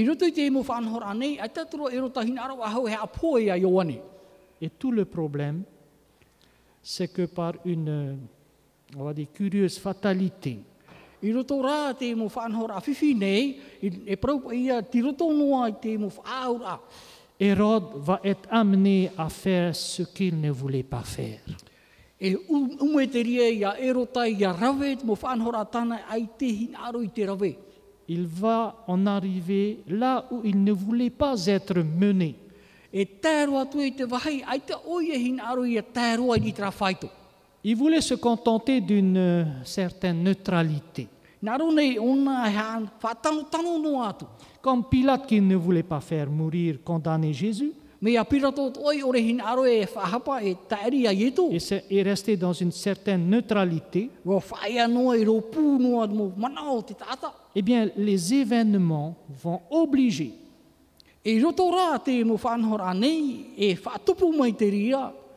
Et 4.61 4.71
tout 4.71 4.91
le 4.93 5.05
problème, 5.05 5.63
c'est 6.83 7.09
que 7.09 7.27
par 7.27 7.55
une, 7.65 7.89
euh, 7.89 8.15
on 8.97 9.05
va 9.05 9.15
dire, 9.15 9.29
curieuse 9.33 9.79
fatalité, 9.79 10.59
I 11.23 11.33
roto 11.33 11.57
rā 11.63 11.95
te 11.99 12.15
mo 12.15 12.29
whanhora 12.29 12.77
a 12.77 12.81
whiwhi 12.81 13.15
nei, 13.15 13.59
i- 13.83 14.03
e 14.07 14.17
prau 14.17 14.53
ia 14.53 14.83
ti 14.83 15.01
roto 15.01 15.33
noa 15.33 15.69
i 15.69 15.73
te 15.81 15.97
mo 15.99 16.09
whaura. 16.09 16.79
Hérode 17.41 17.99
va 18.05 18.21
être 18.25 18.49
amené 18.51 19.11
à 19.17 19.29
faire 19.29 19.75
ce 19.75 20.03
qu'il 20.03 20.41
ne 20.41 20.51
voulait 20.51 20.83
pas 20.83 21.03
faire. 21.05 21.41
E 22.21 22.35
u- 22.35 22.77
ume 22.81 23.07
te 23.09 23.23
ria 23.23 23.49
ia 23.49 23.77
e 23.81 23.93
rawe 23.93 24.97
te 24.97 25.05
mo 25.05 25.15
whanhora 25.21 25.65
tana 25.65 26.01
ai 26.11 26.29
te 26.37 26.47
hina 26.47 26.79
aro 26.89 27.01
i 27.01 27.09
te 27.09 27.25
rawe. 27.27 27.57
Il 28.09 28.27
va 28.27 28.85
en 28.89 29.07
arriver 29.07 29.79
là 29.89 30.25
où 30.31 30.41
il 30.45 30.57
ne 30.65 30.73
voulait 30.73 31.11
pas 31.11 31.47
être 31.47 31.83
mené. 31.83 32.35
E 32.93 33.05
tēro 33.05 33.59
atu 33.61 33.81
i 33.81 33.93
te 33.93 34.05
wahai, 34.05 34.43
ai 34.47 34.61
te 34.61 34.73
oia 34.87 35.15
hina 35.15 35.45
aro 35.51 35.65
ia 35.65 35.83
tēroa 35.83 36.39
i 36.43 36.53
tra 36.53 36.71
whaito. 36.71 37.09
Il 37.65 37.77
voulait 37.77 38.01
se 38.01 38.15
contenter 38.15 38.81
d'une 38.81 39.47
certaine 39.65 40.23
neutralité. 40.23 41.09
Comme 44.61 44.85
Pilate 44.85 45.27
qui 45.27 45.41
ne 45.41 45.55
voulait 45.57 45.83
pas 45.85 46.01
faire 46.01 46.29
mourir, 46.31 46.79
condamner 46.85 47.33
Jésus, 47.33 47.73
e 51.51 51.57
e 51.57 51.59
c'est- 51.59 51.85
est 51.91 52.03
resté 52.03 52.37
dans 52.37 52.53
une 52.53 52.71
certaine 52.73 53.29
neutralité, 53.29 54.09
tata. 56.95 57.33
eh 57.57 57.63
bien, 57.63 57.89
les 57.97 58.35
événements 58.35 59.15
vont 59.43 59.61
obliger 59.71 60.33
E 61.27 61.31
e. 63.59 63.77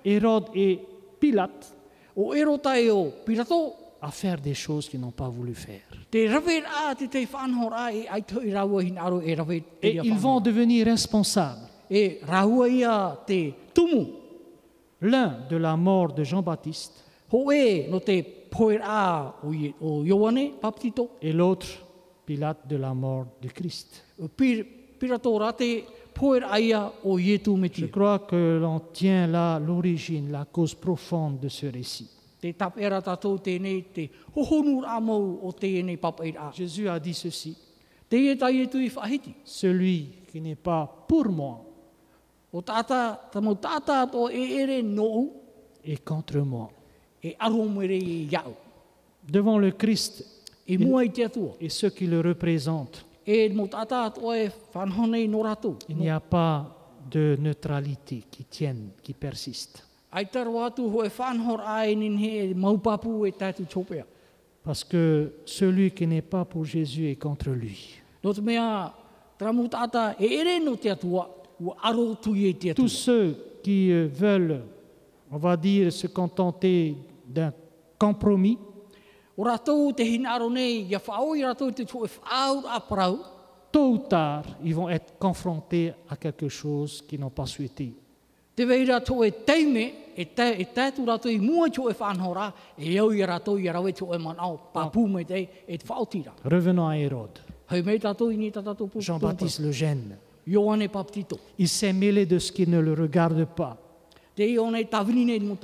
Hérode 0.05 0.45
et 0.55 0.79
Pilate 1.19 1.73
Pirato. 3.25 3.75
à 4.01 4.09
faire 4.09 4.41
des 4.41 4.55
choses 4.55 4.89
qu'ils 4.89 4.99
n'ont 4.99 5.11
pas 5.11 5.29
voulu 5.29 5.53
faire. 5.53 5.81
Et 9.81 9.99
ils 10.03 10.13
vont 10.15 10.39
devenir 10.39 10.85
responsables, 10.87 11.61
l'un 15.01 15.37
de 15.49 15.57
la 15.57 15.75
mort 15.75 16.13
de 16.13 16.23
Jean-Baptiste 16.23 17.03
Baptito. 20.61 21.09
et 21.21 21.31
l'autre, 21.31 21.67
Pilate, 22.25 22.67
de 22.67 22.75
la 22.77 22.93
mort 22.93 23.25
du 23.41 23.49
Christ. 23.49 24.03
Je 26.21 27.85
crois 27.87 28.19
que 28.19 28.59
l'on 28.61 28.79
tient 28.93 29.25
là 29.27 29.59
l'origine, 29.59 30.31
la 30.31 30.45
cause 30.45 30.75
profonde 30.75 31.39
de 31.39 31.49
ce 31.49 31.65
récit. 31.65 32.09
Jésus 36.53 36.87
a 36.89 36.99
dit 36.99 37.13
ceci, 37.13 37.57
e 38.11 38.33
e 38.33 38.89
celui 39.43 40.09
qui 40.31 40.41
n'est 40.41 40.55
pas 40.55 41.05
pour 41.07 41.29
moi 41.29 41.65
e 42.53 42.59
est 45.83 46.03
contre 46.03 46.39
moi. 46.39 46.69
e 47.23 47.29
iau. 47.29 48.55
Devant 49.27 49.57
le 49.59 49.71
Christ 49.71 50.25
E 50.69 51.23
atua. 51.23 51.55
et 51.59 51.69
ceux 51.69 51.89
qui 51.89 52.05
le 52.07 52.21
représentent, 52.21 53.05
Il 55.89 55.97
n'y 55.97 56.09
a 56.09 56.19
pas 56.19 56.77
de 57.09 57.37
neutralité 57.39 58.23
qui 58.31 58.43
tienne, 58.45 58.89
qui 59.03 59.13
persiste. 59.13 59.87
E. 60.13 60.25
Parce 64.63 64.83
que 64.83 65.33
celui 65.45 65.91
qui 65.91 66.05
n'est 66.05 66.21
pas 66.21 66.45
pour 66.45 66.65
Jésus 66.65 67.09
est 67.09 67.15
contre 67.15 67.49
lui. 67.51 68.01
Tous 72.75 72.87
ceux 72.87 73.35
qui 73.63 73.91
euh, 73.91 74.07
veulent, 74.11 74.63
on 75.31 75.37
va 75.37 75.57
dire, 75.57 75.91
se 75.91 76.07
contenter 76.07 76.95
d'un 77.27 77.53
compromis, 77.97 78.57
O 79.37 79.45
rātou 79.47 79.93
te 79.95 80.03
hina 80.03 80.35
aro 80.35 80.49
nei, 80.49 80.87
ia 80.91 80.99
whao 80.99 81.35
i 81.35 81.45
rātou 81.45 81.71
te 81.71 81.85
tō 81.87 82.05
e 82.05 82.11
whao 82.19 82.63
a 82.67 82.79
parau, 82.79 83.19
tôt 83.71 83.93
ou 83.93 83.97
tard, 83.97 84.45
ils 84.63 84.75
vont 84.75 84.89
être 84.89 85.17
confrontés 85.17 85.93
à 86.09 86.17
quelque 86.17 86.49
chose 86.49 87.01
qu'ils 87.07 87.19
n'ont 87.19 87.29
pas 87.29 87.45
souhaité. 87.45 87.93
te 88.55 88.65
veira 88.65 88.99
tō 88.99 89.23
e 89.25 89.31
teime, 89.45 89.85
e, 90.15 90.25
te, 90.35 90.45
e 90.59 90.65
tātu 90.75 91.05
rātou 91.07 91.31
i 91.31 91.39
mua 91.41 91.69
tō 91.71 91.87
e 91.89 91.95
whanhora, 91.97 92.51
e 92.77 92.97
au 92.99 93.13
i 93.15 93.23
rātou 93.25 93.57
i 93.57 93.69
rawe 93.71 93.93
tō 93.95 94.09
e 94.13 94.19
manao, 94.21 94.57
papu 94.73 95.07
me 95.07 95.23
te, 95.25 95.39
e 95.65 95.77
te 95.77 95.87
whaotira. 95.87 96.35
Revenons 96.43 96.89
à 96.89 96.97
Hérode. 96.99 97.41
Hei 97.71 97.81
mei 97.87 98.01
tātou 98.03 98.33
i 98.33 98.37
ni 98.37 98.51
tātou 98.51 98.89
pū. 98.91 99.01
Jean-Baptiste 99.01 99.63
le 99.63 99.71
gêne. 99.71 100.17
Ioane 100.47 100.87
Baptito. 100.87 101.39
Il 101.57 101.69
s'est 101.69 101.93
mêlé 101.93 102.25
de 102.25 102.39
ce 102.39 102.51
qui 102.51 102.67
ne 102.67 102.79
le 102.79 102.93
regarde 102.93 103.45
pas. 103.45 103.77
Te 104.35 104.43
i 104.43 104.57
one 104.57 104.83
tawini 104.89 105.25
nei 105.25 105.39
mo, 105.39 105.57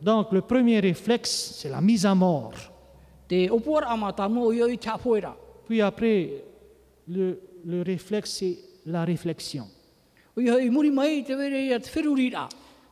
Donc 0.00 0.32
le 0.32 0.40
premier 0.40 0.80
réflexe, 0.80 1.56
c'est 1.58 1.68
la 1.68 1.80
mise 1.80 2.06
à 2.06 2.14
mort. 2.14 2.52
Puis 5.66 5.80
après, 5.80 6.30
le, 7.08 7.40
le 7.64 7.82
réflexe, 7.82 8.30
c'est 8.38 8.58
la 8.86 9.04
réflexion. 9.04 9.66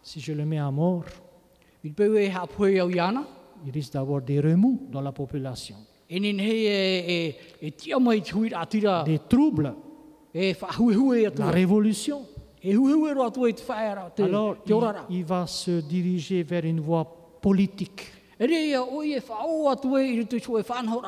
Si 0.02 0.20
je 0.20 0.32
le 0.32 0.44
mets 0.44 0.58
à 0.58 0.70
mort, 0.70 1.04
e 1.84 1.88
il 3.64 3.70
risque 3.72 3.92
d'avoir 3.92 4.22
des 4.22 4.40
remous 4.40 4.88
dans 4.90 5.00
la 5.00 5.12
population, 5.12 5.76
E 6.10 6.14
e, 6.14 7.34
des 9.04 9.20
troubles, 9.28 9.74
la 11.38 11.50
révolution. 11.50 12.22
Alors 14.22 14.56
il, 14.66 15.16
il 15.18 15.24
va 15.24 15.46
se 15.46 15.80
diriger 15.80 16.42
vers 16.44 16.64
une 16.64 16.80
voie 16.80 17.04
politique. 17.40 18.12
E 18.38 18.44
e 18.44 19.16
e 19.16 19.20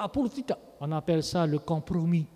portita. 0.09 0.59
On 0.81 0.93
appelle 0.93 1.23
ça 1.23 1.47
le 1.47 1.59
compromis, 1.59 2.27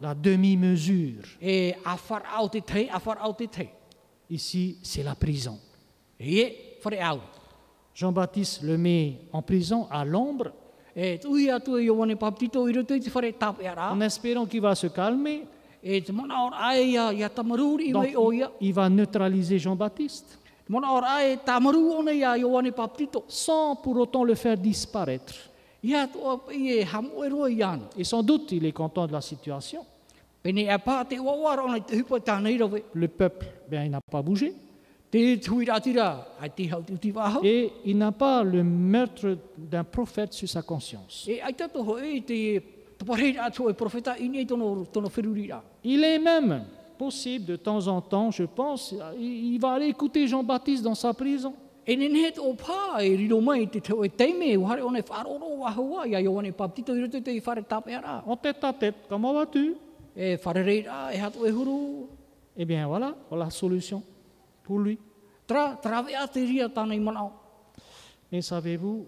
la 0.00 0.14
demi-mesure. 0.14 1.24
Ici, 4.30 4.78
c'est 4.82 5.02
la 5.02 5.14
prison. 5.14 5.58
Jean-Baptiste 7.94 8.62
le 8.62 8.76
met 8.78 9.18
en 9.32 9.42
prison 9.42 9.88
à 9.90 10.04
l'ombre 10.04 10.52
En 13.92 14.00
espérant 14.00 14.46
qu'il 14.46 14.60
va 14.60 14.74
se 14.74 14.88
calmer. 14.88 15.44
Donc, 17.92 18.08
il 18.60 18.72
va 18.74 18.88
neutraliser 18.88 19.58
Jean-Baptiste 19.60 20.38
sans 23.28 23.76
pour 23.76 23.96
autant 23.96 24.24
le 24.24 24.34
faire 24.34 24.56
disparaître. 24.58 25.34
Et 27.96 28.04
sans 28.04 28.22
doute, 28.22 28.52
il 28.52 28.66
est 28.66 28.72
content 28.72 29.06
de 29.06 29.12
la 29.12 29.20
situation. 29.20 29.86
Le 32.94 33.06
peuple, 33.08 33.46
bien, 33.70 33.84
il 33.84 33.90
n'a 33.90 34.00
pas 34.00 34.20
bougé. 34.22 34.52
Et 37.42 37.72
il 37.84 37.96
n'a 37.96 38.12
pas 38.12 38.42
le 38.42 38.62
meurtre 38.62 39.38
d'un 39.56 39.84
prophète 39.84 40.32
sur 40.34 40.48
sa 40.48 40.62
conscience. 40.62 41.24
Il 45.84 46.04
est 46.04 46.18
même 46.18 46.64
possible, 46.98 47.46
de 47.46 47.56
temps 47.56 47.86
en 47.86 48.00
temps, 48.00 48.30
je 48.30 48.42
pense, 48.44 48.94
il 49.18 49.58
va 49.58 49.70
aller 49.72 49.86
écouter 49.86 50.26
Jean-Baptiste 50.26 50.82
dans 50.82 50.96
sa 50.96 51.14
prison. 51.14 51.54
En 58.26 58.36
tête 58.36 58.62
à 58.62 58.72
tête, 58.74 58.96
comment 59.08 59.32
vas-tu? 59.32 59.74
Eh 62.56 62.64
bien, 62.66 62.86
voilà, 62.86 63.14
voilà 63.30 63.44
la 63.46 63.50
solution 63.50 64.02
pour 64.68 64.78
lui. 64.80 64.98
Tra. 65.46 65.80
Mais 68.30 68.42
savez-vous, 68.42 69.06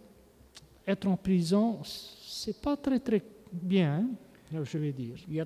être 0.86 1.06
en 1.06 1.16
prison, 1.16 1.78
c'est 1.84 2.58
pas 2.60 2.76
très 2.78 2.98
très 2.98 3.22
bien. 3.52 4.06
hein. 4.52 4.64
Je 4.64 4.78
vais 4.78 4.92
dire. 4.92 5.16
E. 5.28 5.44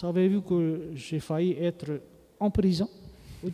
Savez-vous 0.00 0.40
que 0.42 0.90
j'ai 0.94 1.20
failli 1.20 1.52
être 1.60 2.00
en 2.40 2.50
prison 2.50 2.88
e 3.44 3.48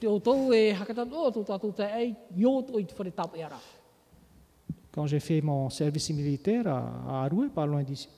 quand 4.93 5.07
j'ai 5.07 5.21
fait 5.21 5.43
mon 5.43 5.69
service 5.69 6.09
militaire 6.11 6.67
à, 6.69 6.79
à 7.07 7.25
Aroué, 7.27 7.49
pas 7.49 7.67
loin 7.67 7.83
d'ici. 7.83 8.09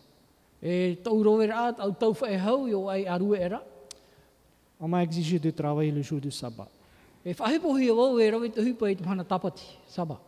On 4.80 4.88
m'a 4.88 5.02
exigé 5.02 5.38
de 5.38 5.50
travailler 5.50 5.92
le 5.92 6.02
jour 6.02 6.20
du 6.20 6.30
sabbat. 6.30 6.68
E 7.26 7.30
e 7.30 7.34
saba. 9.86 10.20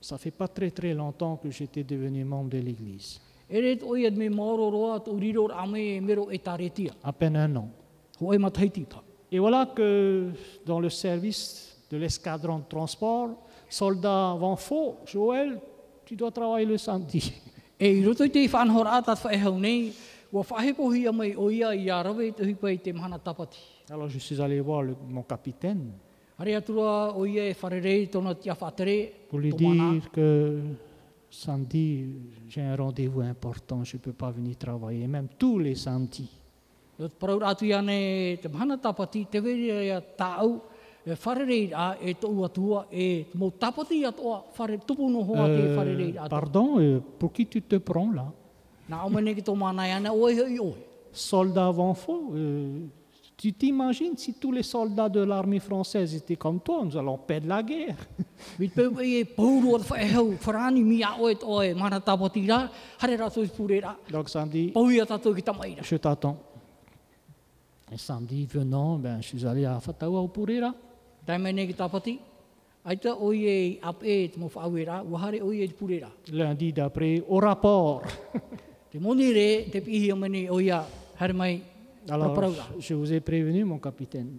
Ça 0.00 0.16
fait 0.18 0.30
pas 0.30 0.48
très 0.48 0.70
très 0.70 0.94
longtemps 0.94 1.36
que 1.36 1.50
j'étais 1.50 1.84
devenu 1.84 2.24
membre 2.24 2.50
de 2.50 2.58
l'église. 2.58 3.20
E. 3.52 3.76
À 7.02 7.12
peine 7.12 7.36
un 7.36 7.56
an. 7.56 7.68
Et 9.32 9.38
voilà 9.38 9.66
que 9.66 10.30
dans 10.66 10.80
le 10.80 10.90
service 10.90 11.78
de 11.90 11.96
l'escadron 11.96 12.58
de 12.58 12.64
transport, 12.68 13.30
soldat 13.68 14.34
Van 14.38 14.56
Faux, 14.56 14.96
Joël, 15.06 15.60
tu 16.04 16.16
dois 16.16 16.30
travailler 16.30 16.66
le 16.66 16.78
samedi. 16.78 17.32
E 17.80 17.88
i 17.88 18.04
roto 18.04 18.24
i 18.24 18.30
te 18.30 18.42
whanhor 18.52 18.86
ātat 18.92 19.22
whae 19.24 19.38
hau 19.40 19.54
nei, 19.58 19.92
wa 20.32 20.42
whahepo 20.44 20.90
hi 20.92 21.06
a 21.08 21.12
mai 21.12 21.32
o 21.34 21.48
ia 21.50 21.72
i 21.74 21.88
a 21.90 22.02
rawe 22.04 22.26
te 22.36 22.44
hupa 22.44 22.70
i 22.70 22.78
te 22.78 22.92
mana 22.92 23.18
tapati. 23.18 23.58
Alors 23.90 24.10
je 24.10 24.18
suis 24.18 24.38
allé 24.40 24.60
voir 24.60 24.82
le- 24.82 24.96
mon 25.08 25.22
capitaine 25.22 25.92
Hare 26.38 26.54
atura 26.56 27.12
o 27.16 27.24
ia 27.26 27.48
e 27.50 27.54
wharerei 27.60 28.06
tōna 28.08 28.34
tia 28.38 28.54
whatere, 28.58 29.12
pour 29.28 29.38
lui 29.40 29.52
dire 29.52 30.10
que 30.12 30.60
samedi, 31.30 32.06
j'ai 32.48 32.62
un 32.62 32.76
rendez-vous 32.76 33.20
important, 33.20 33.84
je 33.84 33.96
ne 33.96 34.00
peux 34.00 34.12
pas 34.14 34.30
venir 34.30 34.56
travailler, 34.56 35.06
même 35.06 35.28
tous 35.38 35.58
les 35.58 35.74
samedis. 35.74 36.28
O 36.98 37.08
te 37.08 37.14
parau 37.14 37.40
atu 37.44 37.64
i 37.66 37.72
ane 37.72 38.38
te 38.40 38.48
mana 38.48 38.76
tapati, 38.78 39.26
te 39.30 39.40
vere 39.40 39.84
ia 39.86 40.00
tāu, 40.00 40.60
e 41.04 41.16
wharerei 41.24 41.72
a 41.72 41.96
e 42.00 42.16
atua, 42.44 42.86
e 42.90 43.26
te 43.30 43.38
mō 43.38 43.52
tapati 43.58 44.04
atoa, 44.04 44.44
whare 44.56 44.78
tupu 44.78 45.08
no 45.08 45.22
hoa 45.22 45.46
te 45.46 45.74
wharerei 45.76 46.16
atoa. 46.16 46.28
pardon, 46.28 46.78
euh, 46.78 47.00
pour 47.18 47.32
qui 47.32 47.46
tu 47.46 47.62
te 47.62 47.76
prends 47.76 48.10
là 48.12 48.32
Nā 48.90 49.04
o 49.06 49.10
mene 49.12 49.36
ki 49.36 49.42
tō 49.46 49.54
mana 49.54 49.86
i 49.86 49.92
ana, 49.94 50.12
oe 50.12 50.34
hoi 50.34 50.58
oe. 50.58 50.74
Soldat 51.12 51.70
Van 51.72 51.94
Faux, 51.94 52.32
euh, 52.34 52.86
tu 53.36 53.52
t'imagines 53.52 54.16
si 54.16 54.34
tous 54.34 54.52
les 54.52 54.64
soldats 54.64 55.08
de 55.08 55.20
l'armée 55.20 55.60
française 55.60 56.14
étaient 56.14 56.36
comme 56.36 56.60
toi, 56.60 56.82
nous 56.84 56.96
allons 56.96 57.16
perdre 57.16 57.48
la 57.48 57.62
guerre. 57.62 57.96
Mit 58.58 58.68
peu 58.74 58.90
e 59.00 59.24
pauru 59.24 59.74
o 59.74 59.78
te 59.78 59.92
whae 59.92 60.10
hau, 60.16 60.34
wharani 60.44 60.82
mi 60.82 61.02
a 61.04 61.14
oe 61.20 61.34
tō 61.34 61.74
mana 61.78 62.00
tapati 62.00 62.44
rā, 62.48 62.64
hare 62.98 63.16
rato 63.16 63.44
i 63.44 63.48
pure 63.48 63.80
rā, 63.80 63.94
Donc 64.10 64.28
samedi, 64.28 64.72
ki 64.72 65.76
je 65.82 65.96
t'attends. 65.96 66.36
Et 67.92 67.98
samedi 67.98 68.46
venant, 68.46 68.98
ben, 68.98 69.20
je 69.20 69.26
suis 69.26 69.46
allé 69.46 69.64
à 69.64 69.80
Fatawa 69.80 70.20
au 70.20 70.28
Pourera. 70.28 70.72
Lundi 76.32 76.72
d'après, 76.72 77.22
au 77.28 77.38
rapport. 77.38 78.02
Alors, 82.08 82.34
je 82.78 82.94
vous 82.94 83.12
ai 83.12 83.20
prévenu, 83.20 83.64
mon 83.64 83.78
capitaine. 83.78 84.38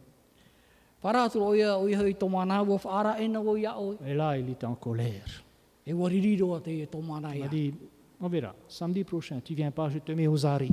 Et 4.05 4.13
là, 4.13 4.37
il 4.37 4.49
était 4.49 4.65
en 4.65 4.75
colère. 4.75 5.43
e 5.87 5.91
e 5.91 6.87
Il 7.35 7.41
m'a 7.41 7.47
dit, 7.47 7.73
on 8.19 8.27
verra, 8.27 8.53
samedi 8.67 9.03
prochain, 9.03 9.39
tu 9.43 9.53
viens 9.55 9.71
pas, 9.71 9.89
je 9.89 9.99
te 9.99 10.11
mets 10.11 10.27
aux 10.27 10.45
arrêts. 10.45 10.69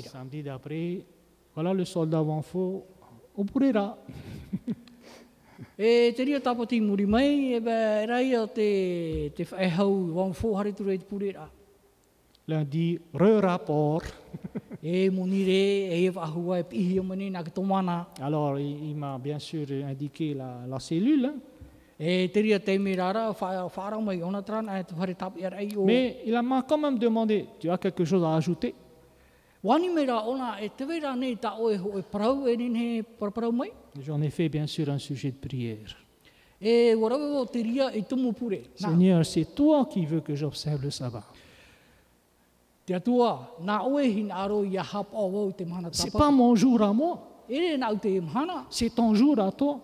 Samedi 0.00 0.42
d'après, 0.42 1.04
voilà 1.54 1.72
le 1.74 1.84
soldat 1.84 2.22
Van 2.22 2.42
Faux 2.42 2.84
au 3.34 3.44
Pourera. 3.44 3.98
E 5.78 6.12
te 6.14 6.24
ria 6.24 6.40
tapati 6.40 6.80
muri 6.80 7.06
mai, 7.06 7.54
e 7.56 7.60
bē, 7.60 8.06
rai 8.06 8.34
o 8.36 8.46
te, 8.46 9.30
te 9.34 9.46
whae 9.48 9.70
hau, 9.78 9.94
wang 10.14 10.34
fō 10.34 10.50
hare 10.58 10.72
ture 10.76 10.98
te 10.98 11.06
pure 11.06 11.32
rā. 11.32 11.46
Lundi, 12.46 12.98
re-rapport. 13.14 14.04
E 14.84 15.10
moni 15.10 15.44
re, 15.46 15.94
e. 15.94 16.10
Alors, 18.20 18.58
il, 18.58 18.88
il 18.90 18.96
m'a 18.96 19.16
bien 19.16 19.38
sûr 19.38 19.64
indiqué 19.86 20.34
la, 20.34 20.66
la 20.66 20.80
cellule, 20.80 21.26
hein. 21.26 21.34
Mais 25.84 26.16
il 26.26 26.42
m'a 26.42 26.62
quand 26.62 26.78
même 26.78 26.98
demandé, 26.98 27.46
tu 27.60 27.70
as 27.70 27.78
quelque 27.78 28.04
chose 28.04 28.24
à 28.24 28.34
ajouter? 28.34 28.74
E 29.62 29.68
e 29.68 29.92
e. 33.56 33.72
J'en 34.00 34.20
ai 34.20 34.30
fait 34.30 34.48
bien 34.48 34.66
sûr 34.66 34.88
un 34.88 34.98
sujet 34.98 35.30
de 35.30 35.36
prière. 35.36 35.96
Seigneur, 38.74 39.24
c'est 39.24 39.54
toi 39.54 39.86
qui 39.86 40.04
veux 40.04 40.20
que 40.20 40.34
j'observe 40.34 40.82
le 40.82 40.90
sabbat. 40.90 41.24
C'est 45.92 46.12
pas 46.12 46.30
mon 46.32 46.56
jour 46.56 46.82
à 46.82 46.92
moi, 46.92 47.22
c'est 48.70 48.94
ton 48.94 49.14
jour 49.14 49.38
à 49.38 49.52
toi. 49.52 49.80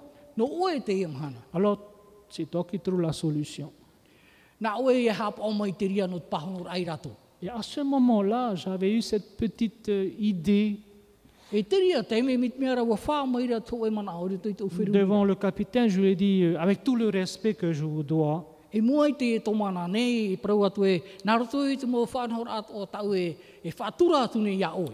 Alors, 1.55 1.79
c'est 2.31 2.51
toi 2.51 2.64
qui 2.69 2.79
trouves 2.81 3.01
la 3.01 3.12
solution. 3.12 3.73
Rato. 6.87 7.11
Et 7.41 7.49
à 7.49 7.62
ce 7.62 7.81
moment-là, 7.81 8.55
j'avais 8.57 8.93
eu 8.93 9.01
cette 9.03 9.37
petite 9.37 9.88
euh, 9.88 10.11
idée 10.19 10.81
E 11.51 11.61
e 11.61 12.03
devant 14.91 15.25
le 15.25 15.35
capitaine. 15.35 15.88
Je 15.88 16.01
lui 16.01 16.09
ai 16.09 16.14
dit, 16.14 16.43
euh, 16.43 16.61
avec 16.61 16.85
tout 16.85 16.95
le 16.95 17.09
respect 17.09 17.55
que 17.55 17.73
je 17.73 17.85
vous 17.85 18.03
dois, 18.03 18.45
E 18.75 18.79
e 18.79 18.83
e 18.83 18.85
e, 18.85 19.37
e, 19.37 19.41
e 24.85 24.93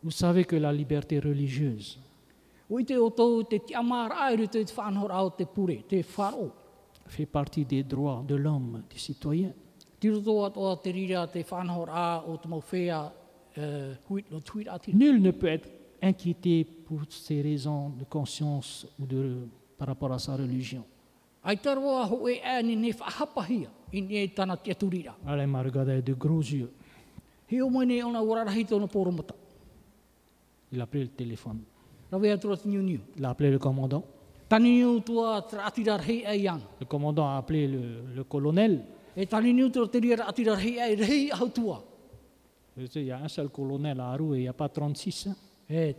vous 0.00 0.10
savez 0.12 0.44
que 0.44 0.56
la 0.56 0.72
liberté 0.72 1.18
religieuse, 1.18 1.98
O 2.68 2.78
i 2.80 2.84
te 2.84 2.98
o 3.00 3.08
tō 3.08 3.48
te 3.48 3.58
te 3.64 3.74
amara 3.74 4.26
ai 4.26 4.36
ruto 4.36 4.58
i 4.60 4.64
te 4.64 4.74
whanhor 4.76 5.12
au 5.12 5.30
te 5.30 5.46
pure, 5.46 5.82
te 5.88 6.02
wharo. 6.16 6.52
fait 7.06 7.26
partie 7.26 7.64
des 7.64 7.82
droits 7.82 8.22
de 8.26 8.34
l'homme, 8.34 8.82
du 8.90 8.98
citoyen. 8.98 9.54
Tiro 9.98 10.20
tō 10.20 10.46
atoa 10.46 10.76
te 10.76 10.92
rira 10.92 11.26
te 11.26 11.42
whanhor 11.50 11.88
a 11.90 12.24
o 12.26 12.36
te 12.36 12.48
mau 12.48 12.62
whea 12.72 13.12
huit 14.10 14.30
no 14.30 14.40
tuit 14.40 14.68
ati. 14.68 14.94
Nul 14.94 15.20
ne 15.20 15.30
peut 15.30 15.48
être 15.48 15.68
inquiété 16.02 16.64
pour 16.64 17.00
ses 17.08 17.42
raisons 17.42 17.90
de 17.90 18.04
conscience 18.04 18.86
ou 18.98 19.06
de, 19.06 19.48
par 19.76 19.88
rapport 19.88 20.12
à 20.12 20.18
sa 20.18 20.36
religion. 20.36 20.84
Elle 21.44 21.58
m'a 25.46 25.62
regardé 25.62 25.92
avec 25.92 26.04
de 26.04 26.14
gros 26.14 26.40
yeux. 26.40 26.70
Il 27.50 27.62
a 30.80 30.86
pris 30.86 31.00
le 31.00 31.08
téléphone. 31.08 31.60
Il 32.10 33.24
a 33.24 33.30
appelé 33.30 33.50
le 33.50 33.58
commandant. 33.58 34.02
Le 34.50 35.00
commandant 36.86 37.28
a 37.28 37.36
appelé 37.36 37.68
le, 37.68 37.80
le 38.14 38.24
colonel. 38.24 38.82
E 39.16 39.26
Il 42.94 43.04
y 43.04 43.10
a 43.10 43.18
un 43.18 43.28
seul 43.28 43.48
colonel 43.48 43.98
à 44.00 44.12
Arou 44.12 44.34
et 44.34 44.38
il 44.38 44.42
n'y 44.42 44.48
a 44.48 44.52
pas 44.52 44.68
36. 44.68 45.26
hein. 45.26 45.34
E 45.70 45.90
e. 45.90 45.94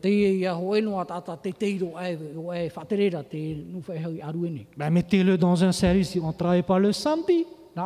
Ben, 4.78 4.90
mettez-le 4.90 5.38
dans 5.38 5.64
un 5.64 5.72
service, 5.72 6.16
on 6.20 6.30
ne 6.30 6.34
travaille 6.34 6.64
pas 6.64 6.80
le 6.80 6.92
samedi. 6.92 7.46
E 7.76 7.82
e 7.82 7.84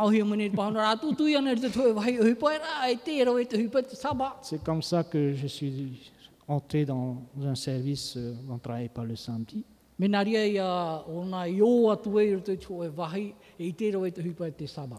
e 3.82 3.96
saba. 3.96 4.38
C'est 4.42 4.64
comme 4.64 4.82
ça 4.82 5.04
que 5.04 5.34
je 5.34 5.48
suis 5.48 6.00
entré 6.48 6.86
dans 6.86 7.18
un 7.42 7.56
service, 7.56 8.16
euh, 8.18 8.36
on 8.50 8.54
ne 8.54 8.60
travaille 8.60 8.90
pas 8.90 9.04
le 9.04 9.16
samedi. 9.16 9.64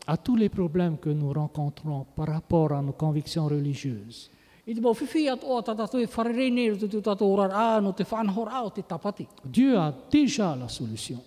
À 0.06 0.16
tous 0.16 0.36
les 0.36 0.48
problèmes 0.48 0.98
que 0.98 1.10
nous 1.10 1.32
rencontrons 1.32 2.06
par 2.14 2.28
rapport 2.28 2.72
à 2.72 2.80
nos 2.80 2.92
convictions 2.92 3.46
religieuses. 3.46 4.30
Dieu 9.44 9.76
a 9.76 9.92
déjà 10.10 10.56
la 10.56 10.68
solution. 10.68 11.20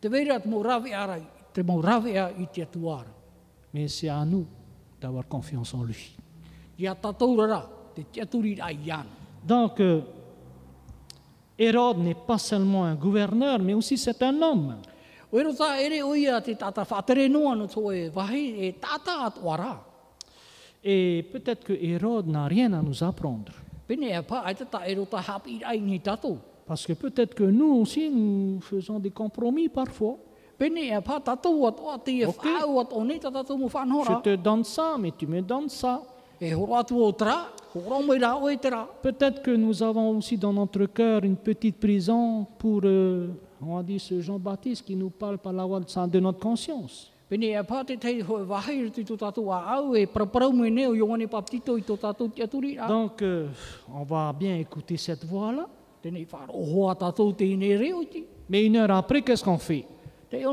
Te 0.00 0.08
veira 0.08 0.40
te 0.40 0.48
mau 0.48 0.62
rawe 0.62 0.94
ara, 0.94 1.18
te 1.52 1.62
mau 1.62 1.80
rawe 1.80 2.16
a 2.16 2.30
i 2.38 2.46
te 2.46 2.62
atuara. 2.62 3.10
Mais 3.74 3.88
c'est 3.88 4.08
à 4.08 4.24
nous 4.24 4.46
d'avoir 5.00 5.28
confiance 5.28 5.74
en 5.74 5.84
lui. 5.84 6.16
Donc, 9.44 9.80
euh, 9.80 10.00
Hérode 11.58 11.98
n'est 11.98 12.14
pas 12.14 12.38
seulement 12.38 12.84
un 12.84 12.94
gouverneur, 12.94 13.58
mais 13.58 13.74
aussi 13.74 13.98
c'est 13.98 14.22
un 14.22 14.40
homme. 14.42 14.76
E 15.32 15.38
e. 15.38 15.54
Et 20.82 21.22
peut-être 21.30 21.64
que 21.64 21.72
Hérode 21.72 22.26
n'a 22.26 22.46
rien 22.46 22.72
à 22.72 22.82
nous 22.82 23.04
apprendre. 23.04 23.52
Parce 26.66 26.86
que 26.86 26.92
peut-être 26.94 27.34
que 27.34 27.44
nous 27.44 27.74
aussi, 27.74 28.08
nous 28.10 28.60
faisons 28.60 28.98
des 28.98 29.10
compromis 29.10 29.68
parfois. 29.68 30.16
E 30.60 31.00
pā 31.00 31.16
tatou 31.24 31.64
atoa 31.66 31.98
te 32.04 32.12
Ok. 32.26 32.44
whāu 32.44 32.80
at 32.80 32.92
o 32.92 33.02
ne 33.04 33.18
tatou 33.18 33.56
mo 33.56 33.68
Je 33.70 34.20
te 34.22 34.36
donne 34.36 34.62
ça, 34.64 34.96
mais 34.98 35.10
tu 35.16 35.26
me 35.26 35.40
donnes 35.40 35.70
ça. 35.70 36.02
Peut-être 39.02 39.42
que 39.42 39.50
nous 39.52 39.82
avons 39.82 40.16
aussi 40.18 40.36
dans 40.36 40.52
notre 40.52 40.86
cœur 40.86 41.24
une 41.24 41.36
petite 41.36 41.76
prison 41.78 42.46
pour, 42.58 42.80
euh, 42.84 43.28
on 43.64 43.76
a 43.76 43.82
dit, 43.82 43.98
ce 43.98 44.20
Jean-Baptiste 44.20 44.84
qui 44.84 44.96
nous 44.96 45.10
parle 45.10 45.38
par 45.38 45.52
la 45.52 45.64
voix 45.64 45.80
de 45.80 46.20
notre 46.20 46.38
conscience. 46.40 47.12
Donc, 52.88 53.22
euh, 53.22 53.46
on 53.94 54.02
va 54.02 54.32
bien 54.32 54.56
écouter 54.56 54.96
cette 54.96 55.24
voix-là. 55.24 55.68
Mais 58.48 58.66
une 58.66 58.76
heure 58.76 58.90
après, 58.90 59.22
qu'est-ce 59.22 59.44
qu'on 59.44 59.58
fait? 59.58 59.84
E 60.32 60.36
e 60.36 60.44
e. 60.44 60.46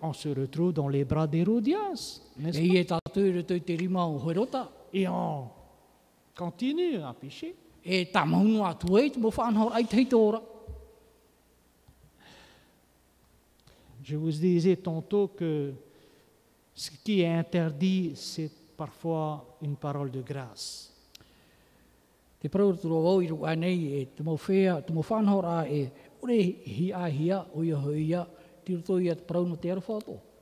On 0.00 0.12
se 0.14 0.28
retrouve 0.28 0.72
dans 0.72 0.88
les 0.88 1.04
bras 1.04 1.26
d'Hérodias, 1.26 2.22
E 2.38 2.48
e. 2.48 2.86
Et 4.92 5.08
on 5.08 5.50
continue 6.34 7.02
à 7.02 7.12
pécher. 7.12 7.54
E 7.84 8.04
e. 8.04 8.08
Je 14.02 14.16
vous 14.16 14.30
disais 14.30 14.76
tantôt 14.76 15.28
que 15.28 15.72
ce 16.74 16.90
qui 16.90 17.20
est 17.20 17.28
interdit, 17.28 18.12
c'est 18.14 18.50
parfois 18.76 19.56
une 19.62 19.76
parole 19.76 20.10
de 20.10 20.22
grâce. 20.22 20.94
Te 22.44 22.50
parau 22.50 22.74
turo 22.76 22.98
wau 23.00 23.22
i 23.24 23.26
ruka 23.30 23.54
nei 23.56 24.02
e 24.02 24.06
te 24.12 24.22
mo 24.22 24.36
whea, 24.36 24.82
te 24.84 24.92
mo 24.92 25.00
whanhor 25.00 25.46
a 25.48 25.62
e 25.64 25.88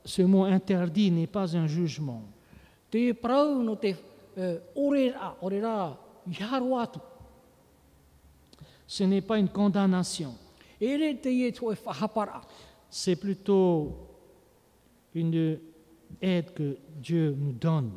Ce 0.05 0.21
mot 0.21 0.43
interdit 0.43 1.11
n'est 1.11 1.27
pas 1.27 1.55
un 1.55 1.67
jugement. 1.67 2.23
Atu. 6.79 6.99
Ce 8.87 9.03
n'est 9.03 9.21
pas 9.21 9.39
une 9.39 9.49
condamnation. 9.49 10.33
E. 10.81 11.15
C'est 12.89 13.15
plutôt 13.15 13.91
une 15.15 15.59
aide 16.21 16.53
que 16.53 16.77
Dieu 17.01 17.35
nous 17.37 17.53
donne. 17.53 17.91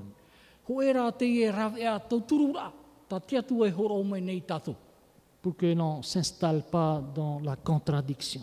Pour 5.47 5.57
que 5.57 5.67
l'on 5.67 5.99
ne 5.99 6.03
s'installe 6.03 6.65
pas 6.69 7.01
dans 7.15 7.39
la 7.39 7.55
contradiction, 7.55 8.41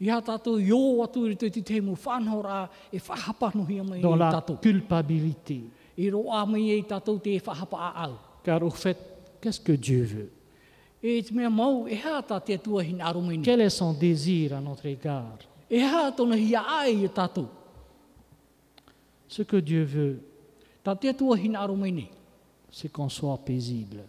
e 0.00 0.06
dans 4.00 4.14
la 4.14 4.44
culpabilité. 4.62 5.64
Car 8.44 8.62
au 8.62 8.70
fait, 8.70 8.96
qu'est-ce 9.40 9.60
que 9.60 9.72
Dieu 9.72 10.04
veut? 10.04 10.30
E 11.02 11.18
e. 11.18 11.32
Quel 13.42 13.60
est 13.62 13.70
son 13.70 13.92
désir 13.92 14.54
à 14.54 14.60
notre 14.60 14.86
égard? 14.86 15.36
Ce 19.26 19.42
que 19.42 19.56
Dieu 19.56 19.82
veut, 19.82 20.20
c'est 22.70 22.92
qu'on 22.92 23.08
soit 23.08 23.38
paisible, 23.38 24.04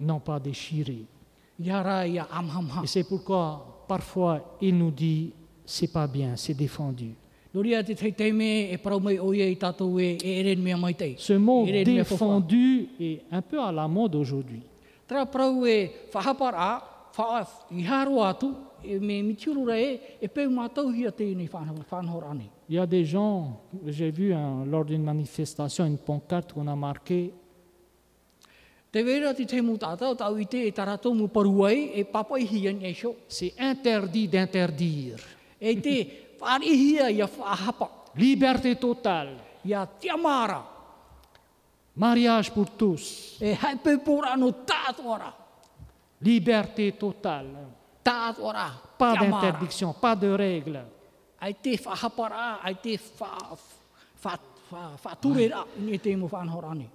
Non 0.00 0.20
pas 0.20 0.40
déchiré. 0.40 1.04
Et 1.60 2.86
c'est 2.86 3.04
pourquoi, 3.04 3.84
parfois, 3.86 4.56
il 4.60 4.76
nous 4.76 4.90
dit, 4.90 5.32
c'est 5.64 5.92
pas 5.92 6.06
bien, 6.06 6.36
c'est 6.36 6.54
défendu. 6.54 7.14
E 7.54 7.58
e 7.58 7.72
e. 11.00 11.14
Ce 11.16 11.32
mot 11.32 11.64
défendu 11.66 12.88
est 13.00 13.22
un 13.30 13.42
peu 13.42 13.60
à 13.60 13.72
la 13.72 13.88
mode 13.88 14.14
aujourd'hui. 14.16 14.62
Il 22.68 22.74
y 22.74 22.78
a 22.78 22.86
des 22.86 23.04
gens, 23.04 23.60
j'ai 23.86 24.10
vu 24.10 24.32
hein, 24.34 24.64
lors 24.66 24.84
d'une 24.84 25.02
manifestation 25.02 25.86
une 25.86 25.98
pancarte 25.98 26.52
qu'on 26.52 26.66
a 26.66 26.76
marqué 26.76 27.32
C'est 33.28 33.54
interdit 33.58 34.28
d'interdire. 34.28 35.18
E 35.60 35.80
te 35.80 36.06
wharihia 36.40 37.10
ia 37.10 37.26
whahapa, 37.26 37.90
Liberté 38.14 38.78
totale. 38.78 39.36
Mariage 41.94 42.50
pour 42.52 42.70
tous. 42.70 43.36
e 43.40 43.56
Liberté 46.20 46.96
totale. 46.96 47.66
Pas 48.02 49.16
d'interdiction, 49.16 49.92
pas 49.92 50.16
de 50.16 50.28
règles 50.28 50.98
te 51.54 51.78
whahapara, 51.84 52.60
ai 52.62 52.74
te 52.74 52.98
wha, 53.18 53.58
wha, 54.22 54.38
wha, 54.70 54.98
whaturera, 55.04 55.66
ni 55.76 55.98
te 55.98 56.16
mu 56.16 56.28
whanhor 56.30 56.64
ane. 56.64 56.90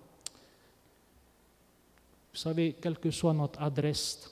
Vous 2.33 2.39
savez, 2.39 2.73
quelle 2.81 2.97
que 2.97 3.11
soit 3.11 3.33
notre 3.33 3.61
adresse, 3.61 4.29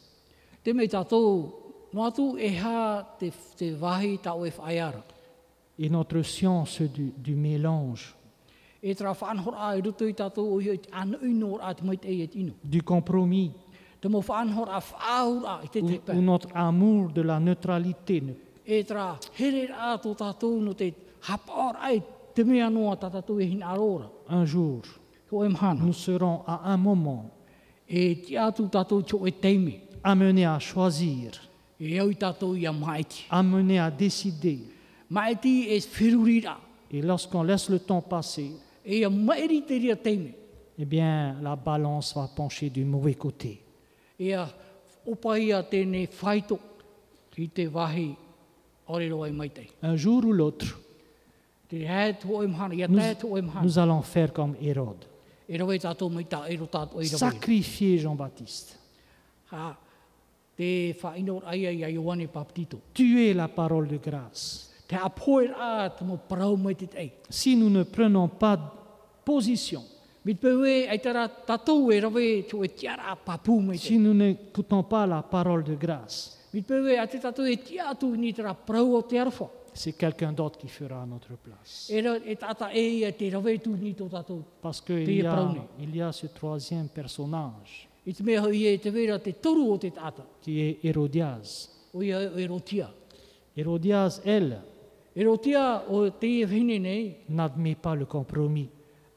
et 5.78 5.90
notre 5.90 6.22
science 6.24 6.82
du, 6.82 7.12
du 7.18 7.36
mélange, 7.36 8.16
E 8.84 8.96
du 12.64 12.82
compromis, 12.82 13.52
ou, 15.82 15.86
ou 16.18 16.22
notre 16.22 16.50
amour 16.56 17.12
de 17.12 17.22
la 17.22 17.40
neutralité, 17.40 18.22
ne- 18.22 18.34
E 18.68 18.84
e 24.30 24.30
un 24.30 24.46
jour, 24.46 24.82
nous 25.86 25.94
serons 25.94 26.42
à 26.48 26.72
un 26.74 26.78
moment 26.78 27.30
E 27.94 28.16
tō 28.96 29.28
e 29.28 29.32
à 30.46 30.60
choisir, 30.60 31.32
E 31.78 32.00
au 32.00 32.10
i 32.10 32.16
tātou 32.16 32.56
i 32.56 32.66
a 32.66 32.72
maiti. 32.72 33.26
amenés 33.30 33.80
à 33.80 33.92
décider. 33.92 34.60
Et 36.90 37.02
lorsqu'on 37.02 37.44
laisse 37.44 37.70
le 37.70 37.80
temps 37.80 38.02
passer, 38.02 38.52
eh 38.86 39.06
bien, 40.86 41.36
la 41.42 41.56
balance 41.58 42.16
va 42.16 42.30
pencher 42.34 42.70
du 42.70 42.86
mauvais 42.86 43.16
côté. 43.16 43.62
Un 49.82 49.96
jour 49.98 50.24
ou 50.26 50.32
l'autre, 50.32 50.80
nous 53.64 53.80
allons 53.80 54.02
faire 54.02 54.32
comme 54.34 54.56
Hérode. 54.62 55.06
Sacrifier 57.18 57.98
Jean-Baptiste. 57.98 58.78
Tuer 62.94 63.34
la 63.34 63.48
parole 63.48 63.88
de 63.88 63.98
grâce. 63.98 64.70
Si 67.30 67.56
nous 67.56 67.70
ne 67.70 67.84
prenons 67.84 68.28
pas 68.28 68.58
position, 69.24 69.84
e 73.74 73.78
si 73.78 73.98
nous 73.98 74.14
n'écoutons 74.14 74.84
pas 74.84 75.08
la 75.08 75.24
parole 75.24 75.64
de 75.64 75.76
grâce, 75.76 76.38
C'est 79.74 79.94
quelqu'un 79.94 80.34
d'autre 80.34 80.60
qui 80.60 80.68
fera 80.68 81.02
à 81.02 81.06
notre 81.06 81.36
place. 81.38 81.92
Parce 84.62 84.82
qu'il 84.82 85.14
y, 85.14 85.26
a, 85.26 85.54
il 85.80 85.96
y 85.96 86.02
a 86.02 86.12
ce 86.12 86.28
troisième 86.28 86.90
personnage 86.90 87.88
qui 90.42 90.60
est 90.60 90.80
Hérodias. 90.84 91.70
E 91.94 92.48
rotia. 92.48 92.90
Hérodias, 93.56 94.22
elle, 94.26 94.62
rotia 95.18 95.84
o 95.90 96.10
te 96.10 96.46
whine 96.46 96.82
nei. 96.82 97.18
n'admet 97.30 97.76
pas 97.76 97.96
le 97.96 98.06
compromis. 98.06 98.70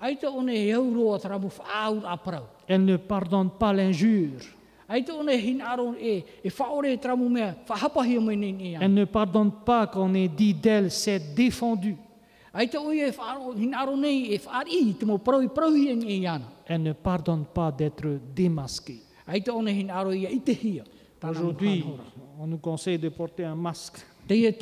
Ai 0.03 0.17
te 0.17 0.27
one 0.27 0.51
he 0.51 0.75
auroa 0.75 1.19
tara 1.19 1.39
mu 1.39 1.47
whaaur 1.47 2.05
a 2.05 2.17
parau. 2.17 2.47
Elle 2.67 2.85
ne 2.85 2.97
pardonne 2.97 3.51
pas 3.51 3.73
l'injure. 3.73 4.43
E, 4.89 5.01
e. 5.01 6.23
Elle 8.81 8.95
ne 8.95 9.05
pardonne 9.05 9.53
pas 9.65 9.87
qu'on 9.87 10.13
ait 10.15 10.29
dit 10.29 10.53
d'elle 10.55 10.91
c'est 10.91 11.35
défendu. 11.35 11.97
E 12.55 12.65
e 12.65 13.13
ana. 16.27 16.45
Elle 16.67 16.83
ne 16.83 16.93
pardonne 16.93 17.45
pas 17.47 17.73
d'être 17.73 18.21
démasquée. 18.35 19.01
Aujourd'hui, 21.23 21.85
on 22.39 22.47
nous 22.47 22.59
conseille 22.59 22.99
de 22.99 23.09
porter 23.09 23.45
un 23.45 23.55
masque. 23.55 24.05
E 24.31 24.53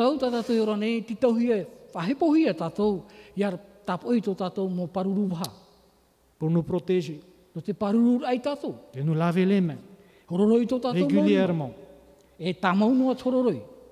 pour 6.38 6.50
nous 6.50 6.62
protéger, 6.62 7.20
de 7.54 9.02
nous 9.02 9.14
laver 9.14 9.44
les 9.44 9.61
mains 9.61 9.76
Régulièrement. 10.92 11.72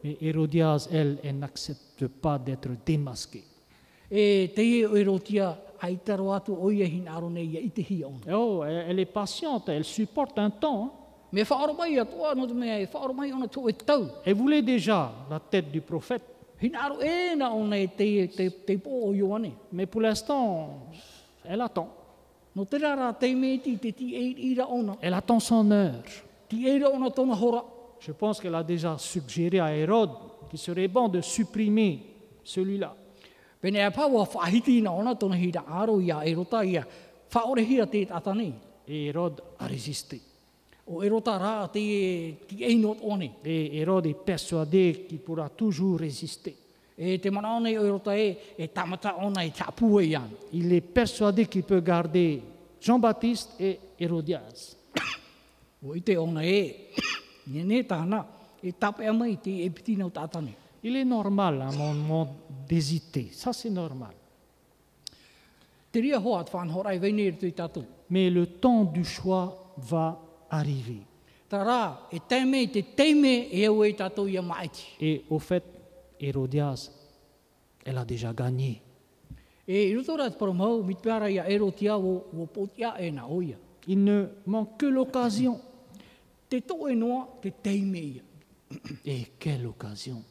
Mais 0.02 0.16
Hérodias, 0.20 0.88
elle, 0.90 1.18
elle 1.22 1.38
n'accepte 1.38 2.06
pas 2.06 2.38
d'être 2.38 2.70
démasquée. 2.86 3.44
Oh, 8.32 8.64
elle, 8.64 8.98
est 8.98 9.04
patiente, 9.04 9.68
elle 9.68 9.84
supporte 9.84 10.38
un 10.38 10.50
temps. 10.50 10.84
hein. 10.84 10.90
E. 11.32 11.44
Elle 14.24 14.34
voulait 14.34 14.62
déjà 14.62 15.12
la 15.30 15.38
tête 15.38 15.70
du 15.70 15.80
prophète, 15.80 16.22
e 16.62 16.66
e 16.66 16.70
mais 19.72 19.86
pour 19.86 20.00
l'instant, 20.00 20.88
elle 21.44 21.60
attend. 21.60 21.88
Elle 25.00 25.14
attend 25.14 25.38
son 25.40 25.70
heure. 25.70 26.02
Je 28.00 28.12
pense 28.12 28.40
qu'elle 28.40 28.54
a 28.54 28.62
déjà 28.62 28.96
suggéré 28.98 29.60
à 29.60 29.74
Hérode 29.74 30.10
qu'il 30.48 30.58
serait 30.58 30.88
bon 30.88 31.08
de 31.08 31.20
supprimer 31.20 32.02
celui-là. 32.42 32.94
Et 38.88 39.06
Hérode 39.06 39.42
a 39.58 39.66
résisté. 39.66 40.20
Et 43.44 43.78
Hérode 43.78 44.06
est 44.06 44.24
persuadé 44.24 45.06
qu'il 45.08 45.18
pourra 45.18 45.48
toujours 45.50 46.00
résister. 46.00 46.56
E 46.98 47.16
e 47.16 47.18
e. 47.18 48.36
Il 50.52 50.72
est 50.72 50.80
persuadé 50.80 51.46
qu'il 51.46 51.62
peut 51.62 51.80
garder 51.80 52.42
Jean-Baptiste 52.80 53.50
et 53.60 53.78
Hérodias. 53.98 54.79
Il 60.82 60.96
est 60.96 61.04
normal 61.04 61.62
à 61.62 61.68
un 61.68 61.72
moment 61.76 62.36
d'hésiter. 62.68 63.28
Ça, 63.32 63.52
c'est 63.52 63.70
normal. 63.70 64.14
Mais 68.10 68.30
le 68.30 68.46
temps 68.46 68.84
du 68.84 69.04
choix 69.04 69.74
va 69.78 70.20
arriver. 70.50 71.02
Et 75.00 75.24
au 75.28 75.38
fait, 75.38 75.64
Hérodias, 76.20 76.90
elle 77.84 77.98
a 77.98 78.04
déjà 78.04 78.32
gagné. 78.32 78.80
Il 83.88 84.04
ne 84.04 84.26
manque 84.46 84.78
que 84.78 84.86
l'occasion. 84.86 85.60
Te 86.50 86.58
noa, 86.96 87.28
te. 87.40 87.50
Et 89.04 89.32
quelle 89.38 89.66
occasion 89.66 90.22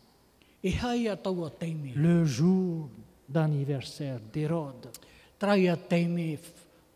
E 0.62 0.75
hai 0.84 1.08
a. 1.08 1.17
Le 1.95 2.25
jour 2.25 2.89
d'anniversaire 3.27 4.19
d'Hérode. 4.19 4.89
Trai 5.38 5.69
a 5.69 5.77
teime, 5.77 6.38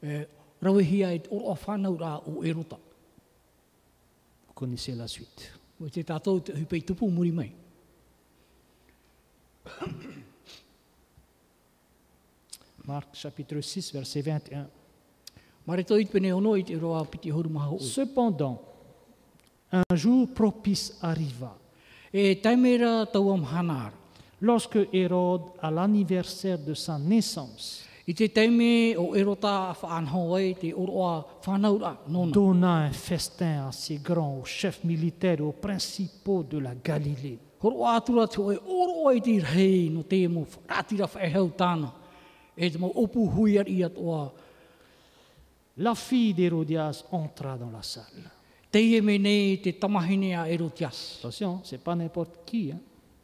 e, 0.01 0.27
rawehia 0.61 1.21
oro 1.29 1.51
a 1.51 1.55
whanau 1.55 1.95
rā 1.95 2.21
o 2.27 2.41
rota. 2.53 2.77
Vous 4.47 4.53
connaissez 4.53 4.95
la 4.95 5.07
suite. 5.07 5.51
O 5.79 5.87
te 5.89 6.03
tātou 6.03 6.39
te 6.43 6.51
hupei 6.51 6.81
tupu 6.83 7.07
muri 7.09 7.31
mai. 7.31 7.51
Marc 12.83 13.15
chapitre 13.15 13.61
6, 13.61 13.93
verset 13.93 14.25
21. 14.25 14.67
Mare 15.63 15.83
tō 15.87 15.99
i 16.01 16.05
te 16.05 16.11
pene 16.11 16.31
ono 16.35 16.55
i 16.59 16.63
te 16.67 16.75
roa 16.75 17.05
piti 17.07 17.31
horu 17.31 17.49
maha 17.49 17.71
o. 17.71 17.79
Cependant, 17.79 18.59
un 19.73 19.95
jour 19.95 20.27
propice 20.33 20.97
arriva, 21.01 21.57
E 22.11 22.39
taimera 22.39 23.07
hanara. 23.51 23.91
lorsque 24.39 24.87
Hérode, 24.93 25.53
à 25.59 25.71
l'anniversaire 25.71 26.59
de 26.59 26.75
sa 26.75 26.99
naissance, 26.99 27.83
donna 32.31 32.73
un 32.73 32.91
festin 32.91 33.67
assez 33.67 33.97
grand 34.03 34.39
aux 34.41 34.45
chefs 34.45 34.83
militaires 34.83 35.39
et 35.39 35.41
aux 35.41 35.53
principaux 35.53 36.43
de 36.43 36.57
la 36.59 36.75
Galilée. 36.75 37.39
E. 37.63 37.69
La 45.77 45.95
fille 45.95 46.33
d'Hérodias 46.35 47.03
entra 47.11 47.57
dans 47.57 47.71
la 47.71 47.81
salle. 47.81 48.32
Attention, 51.19 51.61
c'est 51.63 51.77
pas 51.83 51.95
n'importe 51.95 52.39
qui, 52.43 52.71
hein. 52.71 52.79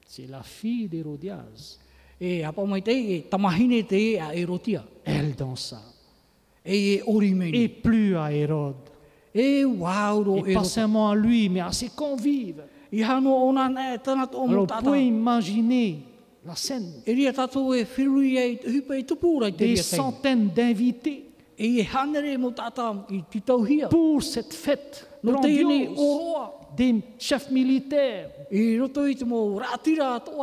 c'est 0.06 0.28
la 0.28 0.44
fille 0.44 0.88
d'Hérodias. 0.88 1.80
E 2.22 2.44
e. 2.44 3.24
Elle 5.06 5.36
dansa. 5.36 5.82
E. 6.68 7.02
Et 7.54 7.68
plus 7.70 8.16
à 8.16 8.32
Hérode. 8.32 8.76
E 9.36 9.64
wauro 9.66 10.46
Et 10.46 10.54
pas 10.54 10.64
seulement 10.64 11.10
à 11.10 11.16
lui, 11.16 11.50
mais 11.50 11.62
à 11.62 11.72
ses 11.72 11.90
convives. 11.90 12.64
Alors, 12.92 13.22
vous 14.48 14.66
pouvez 14.84 15.08
imaginer 15.08 16.00
la 16.46 16.56
scène. 16.56 17.02
Des 19.58 19.76
centaines 19.78 20.50
d'invités 20.50 21.26
pour 23.90 24.24
cette 24.24 24.54
fête 24.54 25.09
Grandiose. 25.24 25.88
oroa. 25.98 26.56
I 28.52 28.78
roto 28.78 29.02
mo 29.26 29.60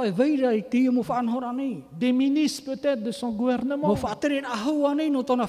e 0.05 0.11
veira 0.11 0.53
i 0.55 0.89
mo 0.91 1.03
whanhora 1.03 1.53
nei. 1.53 1.83
des 1.93 2.12
ministres 2.12 2.65
peut-être 2.65 3.03
de 3.03 3.11
son 3.11 3.31
gouvernement, 3.31 3.97
no 5.11 5.23
tona 5.23 5.49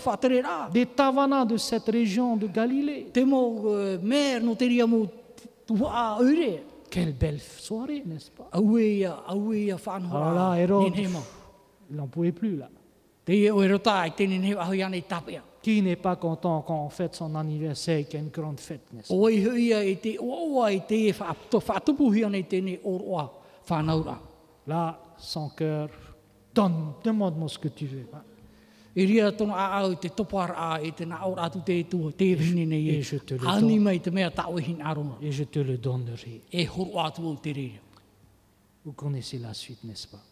des 0.71 0.85
tavannas 0.85 1.45
de 1.45 1.57
cette 1.57 1.87
région 1.87 2.37
de 2.37 2.47
Galilée. 2.47 3.07
Te 3.11 3.19
mo 3.25 3.75
uh, 3.75 3.97
mer 4.01 4.41
no 4.41 4.55
te 4.55 4.65
ria 4.65 4.87
mo 4.87 5.07
tua 5.65 5.91
a 5.91 6.21
ure. 6.21 6.59
Quelle 6.89 7.13
belle 7.13 7.39
soirée, 7.39 8.03
n'est-ce 8.05 8.31
pas 8.31 8.49
e 8.53 8.59
e 8.59 9.05
Alors 10.15 10.33
là, 10.33 10.55
Hérode, 10.57 10.93
il 10.95 11.95
n'en 11.95 12.07
pouvait 12.07 12.31
plus 12.31 12.55
là. 12.55 12.69
Te 13.25 13.33
e 13.33 13.49
ahu 13.49 15.01
tapea. 15.01 15.43
Qui 15.67 15.81
n'est 15.81 15.97
pas 15.97 16.15
content 16.15 16.61
quand 16.61 16.85
on 16.85 16.87
fête 16.87 17.13
son 17.13 17.35
anniversaire, 17.35 18.05
qu'il 18.07 18.13
y 18.13 18.21
a 18.21 18.23
une 18.23 18.29
grande 18.31 18.57
fête, 18.57 18.87
n'est-ce 18.93 19.09
pas? 19.09 19.15
E. 19.15 19.45
Là, 24.65 24.97
son 25.17 25.49
cœur, 25.49 25.89
donne, 26.55 26.93
demande-moi 27.03 27.49
ce 27.49 27.59
que 27.59 27.67
tu 27.67 27.85
veux. 27.85 28.05
Et 28.95 29.05
je 33.01 33.17
te 33.17 33.33
le 33.33 33.39
donne. 33.41 33.49
Et 35.21 35.31
je 35.33 35.43
te 35.43 35.59
le 35.59 35.77
donnerai. 35.77 36.43
E. 36.53 36.65
Vous 38.85 38.93
connaissez 38.93 39.37
la 39.37 39.53
suite, 39.53 39.83
n'est-ce 39.83 40.07
pas? 40.07 40.23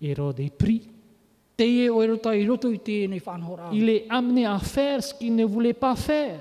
Hérode 0.00 0.38
est 0.38 0.56
pris. 0.56 0.88
Il 3.72 3.88
est 3.88 4.06
amené 4.10 4.44
à 4.46 4.58
faire 4.58 5.02
ce 5.02 5.14
qu'il 5.14 5.34
ne 5.34 5.44
voulait 5.44 5.72
pas 5.72 5.96
faire. 5.96 6.38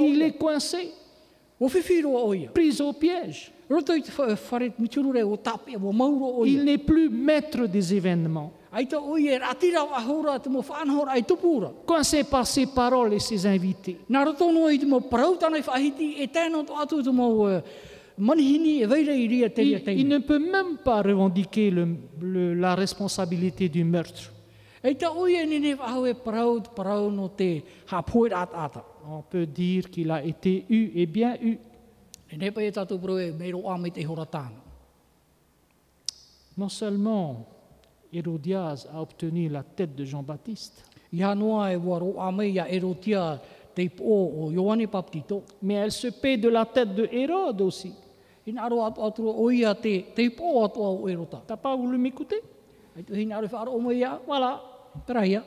Il 0.00 0.22
est 0.22 0.38
coincé, 0.38 0.90
pris 2.52 2.80
au 2.80 2.92
piège. 2.92 3.52
Il 6.46 6.64
n'est 6.64 6.78
plus 6.78 7.08
maître 7.10 7.66
des 7.66 7.92
événements. 7.94 8.52
Coincé 11.86 12.22
par 12.24 12.46
ses 12.46 12.66
paroles 12.66 13.14
et 13.14 13.18
ses 13.20 13.44
invités. 13.46 13.98
Il, 19.94 20.08
ne 20.08 20.18
peut 20.18 20.38
même 20.40 20.78
pas 20.84 21.02
revendiquer 21.02 21.70
le- 21.70 21.96
le- 22.20 22.54
la 22.54 22.74
responsabilité 22.74 23.68
du 23.68 23.84
meurtre. 23.84 24.32
E 24.84 24.90
e. 24.90 24.96
On 29.10 29.22
peut 29.22 29.46
dire 29.46 29.90
qu'il 29.90 30.10
a 30.10 30.22
été 30.24 30.64
eu 30.68 30.90
et 30.94 31.06
bien 31.06 31.36
eu. 31.40 31.54
E. 31.54 31.58
Non 36.56 36.68
seulement 36.68 37.46
Hérodias 38.12 38.86
a 38.92 39.00
obtenu 39.00 39.48
la 39.48 39.62
tête 39.62 39.94
de 39.94 40.04
Jean-Baptiste, 40.04 40.82
mais 45.62 45.74
elle 45.74 45.92
se 45.92 46.08
paie 46.08 46.36
de 46.36 46.48
la 46.48 46.64
tête 46.66 46.94
de 46.94 47.08
Hérode 47.12 47.60
aussi. 47.62 47.92
Ina 48.48 48.62
aro 48.64 48.80
atu 48.84 49.02
atu 49.04 49.28
o 49.28 49.50
ia 49.50 49.74
te, 49.74 50.06
te 50.14 50.30
po 50.30 50.64
atu 50.64 50.80
au 50.80 51.08
erota. 51.08 51.42
T'as 51.46 51.56
pas 51.56 51.76
voulu 51.76 51.98
m'écouter 51.98 52.40
Ai 52.96 53.02
tu 53.04 53.12
hina 53.14 53.36
aro 53.36 53.46
whaaro 53.52 53.72
o 53.72 53.80
mai 53.80 53.96
ia, 53.98 54.18
Voilà. 54.26 54.60
pera 55.06 55.26
ia. 55.26 55.44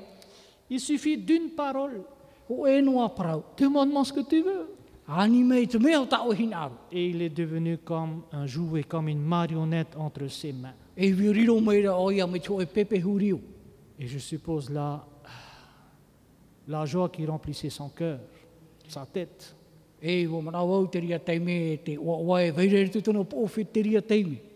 Il 0.69 0.79
suffit 0.79 1.17
d'une 1.17 1.49
parole. 1.55 2.03
O 2.49 2.67
e 2.67 2.81
noa 2.81 3.09
parau. 3.09 3.43
Demande-moi 3.57 4.05
ce 4.05 4.13
que 4.13 4.21
tu 4.21 4.41
veux. 4.41 4.67
Ani 5.07 5.43
mei 5.43 5.67
te 5.67 5.77
mea 5.77 5.99
o 6.01 6.05
ta 6.05 6.21
o 6.25 6.31
hina 6.33 6.63
aro. 6.65 6.75
Et 6.91 7.09
il 7.09 7.21
est 7.21 7.29
devenu 7.35 7.77
comme 7.79 8.21
un 8.31 8.45
jouet, 8.45 8.83
comme 8.83 9.07
une 9.09 9.21
marionnette 9.21 9.95
entre 9.97 10.27
ses 10.27 10.53
mains. 10.53 10.75
E 10.95 11.11
viriro 11.11 11.59
mai 11.59 11.81
ra 11.85 11.97
o 11.99 12.11
ia 12.11 12.27
me 12.27 12.39
cho 12.39 12.61
e 12.61 12.65
pepe 12.65 13.01
hurio. 13.03 13.39
Et 13.99 14.07
je 14.07 14.19
suppose 14.19 14.69
là, 14.69 15.03
la 16.67 16.85
joie 16.85 17.09
qui 17.09 17.25
remplissait 17.25 17.69
son 17.69 17.89
cœur, 17.89 18.19
sa 18.87 19.05
tête, 19.05 19.55
E 20.03 20.27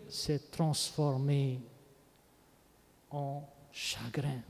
s'est 0.08 0.50
transformée 0.50 1.58
en 3.10 3.42
chagrin. 3.72 4.42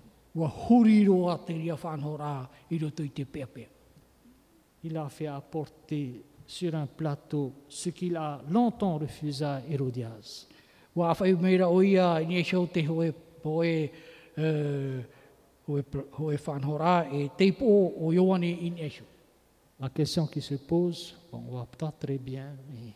Il 4.83 4.97
a 4.97 5.09
fait 5.09 5.27
apporter 5.27 6.23
sur 6.47 6.75
un 6.75 6.87
plateau 6.87 7.53
ce 7.69 7.91
qu'il 7.91 8.17
a 8.17 8.41
longtemps 8.51 8.99
refusé 8.99 9.45
à 9.45 9.63
Hérodias. 9.69 10.47
La 19.79 19.91
question 19.91 20.27
qui 20.27 20.41
se 20.41 20.55
pose, 20.55 21.15
on 21.33 21.39
voit 21.39 21.67
pas 21.67 21.93
très 21.93 22.17
bien, 22.19 22.57
mais 22.71 22.95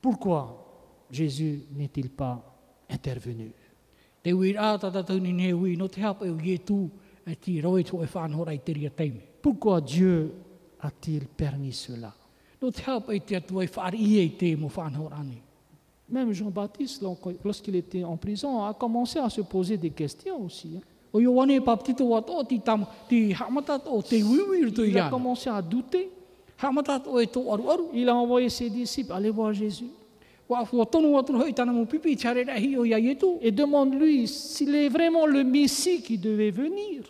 pourquoi 0.00 1.04
Jésus 1.10 1.64
n'est-il 1.72 2.08
pas 2.10 2.40
intervenu? 2.88 3.52
Ne 4.24 4.32
e 4.32 4.44
e 4.44 4.56
e. 9.00 9.12
Pourquoi 9.42 9.80
Dieu 9.80 10.32
a-t-il 10.80 11.26
permis 11.26 11.72
cela? 11.72 12.14
Même 16.08 16.32
Jean-Baptiste, 16.32 17.02
lorsqu'il 17.44 17.76
était 17.76 18.04
en 18.04 18.16
prison, 18.16 18.62
a 18.64 18.72
commencé 18.74 19.18
à 19.18 19.28
se 19.28 19.40
poser 19.40 19.76
des 19.76 19.90
questions 19.90 20.44
aussi. 20.44 20.76
hein. 20.76 20.80
O 21.14 21.20
Ioane 21.20 21.60
Baptito 21.60 22.04
wa 22.06 22.20
tō 22.20 22.44
ti 22.48 22.58
tama, 22.58 22.88
ti 23.08 23.32
hamata 23.32 23.80
o 23.86 24.02
te 24.02 24.16
wiwi 24.16 24.64
ruto 24.64 24.82
i 24.82 24.88
Il 24.88 24.98
a 24.98 25.08
commencé 25.08 25.48
à 25.48 25.62
douter. 25.62 26.10
O 27.06 27.20
e 27.20 27.26
tō 27.26 27.52
aru 27.52 27.70
aru. 27.70 27.84
Il 27.94 28.08
a 28.08 28.16
envoyé 28.16 28.48
ses 28.48 28.68
disciples 28.68 29.12
aller 29.12 29.30
voir 29.30 29.52
Jésus 29.52 29.86
et 33.40 33.50
demande-lui 33.52 34.26
s'il 34.26 34.74
est 34.74 34.88
vraiment 34.88 35.26
le 35.26 35.44
Messie 35.44 36.02
qui 36.02 36.18
devait 36.18 36.50
venir. 36.50 37.04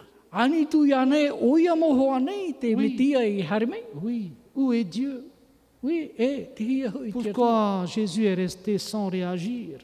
Oui. 2.76 3.44
haremei. 3.48 3.84
Oui, 4.02 4.30
où 4.54 4.72
est 4.72 4.84
Dieu? 4.84 5.24
Ui, 5.82 6.10
e. 6.18 7.10
Pourquoi 7.10 7.84
Jésus 7.86 8.24
est 8.26 8.34
resté 8.34 8.78
sans 8.78 9.08
réagir? 9.08 9.78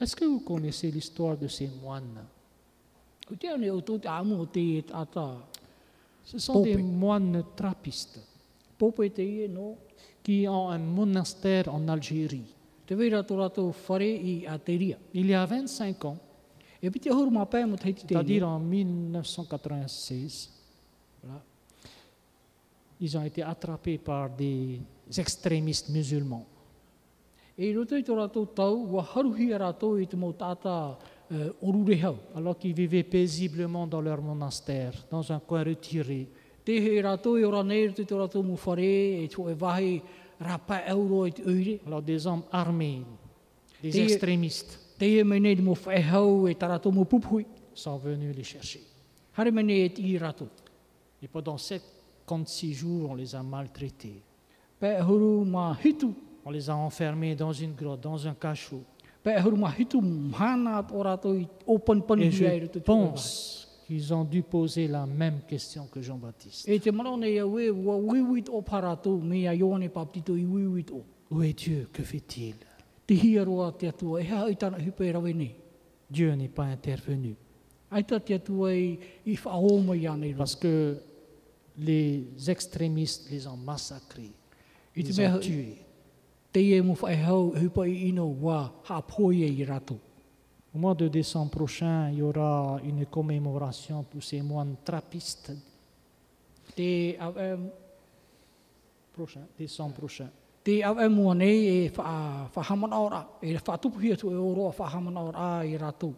Est-ce 0.00 0.14
que 0.14 0.24
vous 0.24 0.40
connaissez 0.40 0.90
l'histoire 0.90 1.36
de 1.36 1.48
ces 1.48 1.68
moines? 1.68 2.24
Ce 6.24 6.38
sont 6.38 6.62
des 6.62 6.76
moines 6.76 7.42
trappistes 7.56 8.20
qui 10.22 10.46
ont 10.48 10.70
un 10.70 10.78
monastère 10.78 11.74
en 11.74 11.88
Algérie. 11.88 12.54
Il 12.88 13.10
y 15.26 15.34
a 15.34 15.46
25 15.46 16.04
ans, 16.04 16.18
c'est-à-dire 16.80 18.48
en 18.48 18.60
1996, 18.60 20.52
voilà, 21.22 21.42
ils 23.00 23.18
ont 23.18 23.24
été 23.24 23.42
attrapés 23.42 23.98
par 23.98 24.30
des 24.30 24.80
extrémistes 25.16 25.88
musulmans. 25.88 26.46
E 27.58 27.72
roto 27.72 27.96
i 27.96 28.02
tō 28.04 28.12
rātou 28.18 28.50
tau, 28.52 28.82
wa 28.92 29.02
haruhi 29.14 29.52
a 29.56 29.58
rātou 29.62 29.96
i 30.02 30.04
te 30.06 30.16
mō 30.20 30.28
tāta 30.36 30.74
uh, 30.92 31.46
orure 31.64 31.96
hau. 32.04 32.16
Alors 32.36 32.58
qu'ils 32.58 32.74
vivaient 32.74 33.02
paisiblement 33.02 33.86
dans 33.86 34.02
leur 34.02 34.20
monastère, 34.20 34.92
dans 35.10 35.32
un 35.32 35.38
coin 35.40 35.64
retiré. 35.64 36.26
Te 36.66 36.72
he 36.76 37.00
rātou 37.00 37.38
i 37.40 37.44
ora 37.46 37.62
nei 37.64 37.86
roto 37.86 38.02
i 38.02 38.08
tō 38.10 38.18
rātou 38.20 38.42
mu 38.44 38.58
whare, 38.60 39.22
e 39.22 39.28
tō 39.32 39.46
e 39.52 39.54
wahi 39.58 40.02
rapa 40.40 40.82
euro 40.92 41.24
i 41.26 41.32
te 41.32 41.42
uire. 41.48 41.78
Alors 41.86 42.02
des 42.02 42.26
hommes 42.26 42.44
armés, 42.52 43.02
des 43.82 43.96
Et- 43.96 44.02
extrémistes 44.04 44.82
Te 44.98 45.04
e 45.20 45.24
mene 45.24 45.50
i 45.52 45.60
mo 45.60 45.74
whae 45.76 46.00
hau 46.12 46.46
e 46.48 46.54
tā 46.56 46.68
rātou 46.68 46.92
mo 46.92 47.04
pupui. 47.04 47.46
sont 47.74 47.98
venus 47.98 48.34
les 48.36 48.42
chercher. 48.44 48.80
Hare 49.36 49.50
mene 49.50 49.84
e 49.84 49.88
te 49.92 50.00
i 50.02 50.18
rātou. 50.18 50.48
Et 51.22 51.28
pendant 51.28 51.56
56 51.58 52.72
jours, 52.74 53.10
on 53.10 53.14
les 53.14 53.34
a 53.34 53.42
maltraités. 53.42 54.20
Pē 54.80 55.00
huru 55.04 55.44
mā 55.44 55.74
hitu, 55.84 56.14
On 56.46 56.50
les 56.50 56.70
a 56.70 56.76
enfermés 56.76 57.34
dans 57.34 57.52
une 57.52 57.74
grotte, 57.74 58.00
dans 58.02 58.24
un 58.24 58.34
cachot. 58.34 58.84
Et 59.26 59.30
je 62.30 62.78
pense 62.78 63.82
qu'ils 63.84 64.14
ont 64.14 64.22
dû 64.22 64.44
poser 64.44 64.86
la 64.86 65.06
même 65.06 65.40
question 65.48 65.88
que 65.88 66.00
Jean-Baptiste. 66.00 66.68
E. 66.68 66.78
Où 71.32 71.42
est 71.42 71.52
Dieu 71.52 71.88
Que 71.92 72.04
fait-il? 72.04 72.54
E 73.10 73.12
e. 73.12 73.16
Dieu 76.08 76.32
n'est 76.36 76.48
pas 76.48 76.66
intervenu. 76.66 77.34
Roa. 77.92 78.04
Parce 80.36 80.54
que 80.54 80.96
les 81.76 82.24
extrémistes 82.48 83.28
les 83.32 83.48
ont 83.48 83.56
massacrés. 83.56 84.30
Ils 84.94 85.12
mea 85.20 85.34
ont 85.34 85.40
tués. 85.40 85.85
Te 86.56 86.62
ie 86.64 86.80
mo 86.80 86.94
whae 86.96 87.16
hau 87.20 87.50
hipa 87.52 87.84
i 87.84 88.06
ino 88.08 88.24
wā 88.40 88.62
hapoi 88.88 89.42
e 89.44 89.48
i 89.60 89.64
rato. 89.68 89.98
Au 90.72 90.78
mois 90.78 90.94
de 90.94 91.08
décembre 91.08 91.50
prochain, 91.50 92.08
il 92.10 92.18
y 92.18 92.22
aura 92.22 92.80
une 92.82 93.04
commémoration 93.04 94.02
pour 94.04 94.22
ces 94.22 94.40
moines 94.40 94.76
trappistes. 94.82 95.52
Te 96.74 97.14
au 97.20 97.38
em, 97.38 97.68
Prochain, 99.12 99.42
décembre 99.58 99.96
prochain. 99.96 100.30
te 100.64 100.82
au 100.82 100.98
em 100.98 101.08
mua 101.10 101.34
nei 101.34 101.66
e 101.66 101.92
wha, 101.94 102.50
whahamana 102.54 103.00
ora, 103.00 103.28
e 103.42 103.54
whatupu 103.54 104.00
hia 104.00 104.16
tu 104.16 104.30
e 104.30 104.34
oroa 104.34 104.72
whahamana 104.78 105.20
ora 105.20 105.66
i 105.66 105.76
rato. 105.76 106.14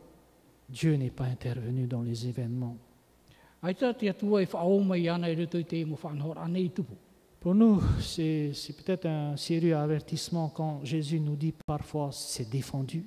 Dieu 0.68 0.96
n'est 0.96 1.10
pas 1.10 1.26
intervenu 1.26 1.88
dans 1.88 2.02
les 2.02 2.28
événements. 2.28 2.76
Aita 3.60 3.92
te 3.92 4.08
atua 4.08 4.42
i 4.42 4.46
whaoma 4.46 4.96
i 4.96 5.08
ana 5.08 5.28
i 5.28 5.34
ruto 5.34 5.58
i 5.58 5.64
te 5.64 5.84
mo 5.84 5.98
whanhora 6.00 6.42
anei 6.42 6.66
i 6.66 6.70
tupu. 6.70 6.94
Pour 7.40 7.54
nous, 7.54 7.80
c'est 8.00 8.52
peut-être 8.84 9.06
un 9.06 9.36
sérieux 9.36 9.76
avertissement 9.76 10.48
quand 10.48 10.80
Jésus 10.84 11.20
nous 11.20 11.36
dit 11.36 11.54
parfois 11.66 12.10
c'est 12.12 12.48
défendu. 12.50 13.06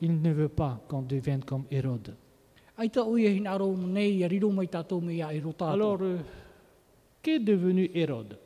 Il 0.00 0.22
ne 0.22 0.32
veut 0.32 0.48
pas 0.48 0.80
qu'on 0.88 1.02
devienne 1.02 1.44
comme 1.44 1.64
Hérode. 1.70 2.16
E 2.78 2.86
e. 5.68 5.74
Alors, 5.74 5.98
euh, 6.00 6.16
qu'est 7.22 7.38
devenu 7.38 7.90
Hérode? 7.94 8.38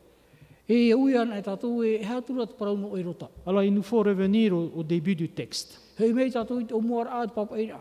Alors, 3.47 3.63
il 3.63 3.73
nous 3.73 3.83
faut 3.83 4.03
revenir 4.03 4.53
au, 4.53 4.71
au 4.77 4.83
début 4.83 5.15
du 5.15 5.31
texte. 5.31 5.81
Hei 5.99 6.13
mei 6.15 6.31
tātou 6.31 6.61
i 6.63 6.67
te 6.69 6.77
omuar 6.77 7.09
a 7.11 7.25
te 7.27 7.35
papa 7.35 7.59
ira. 7.59 7.81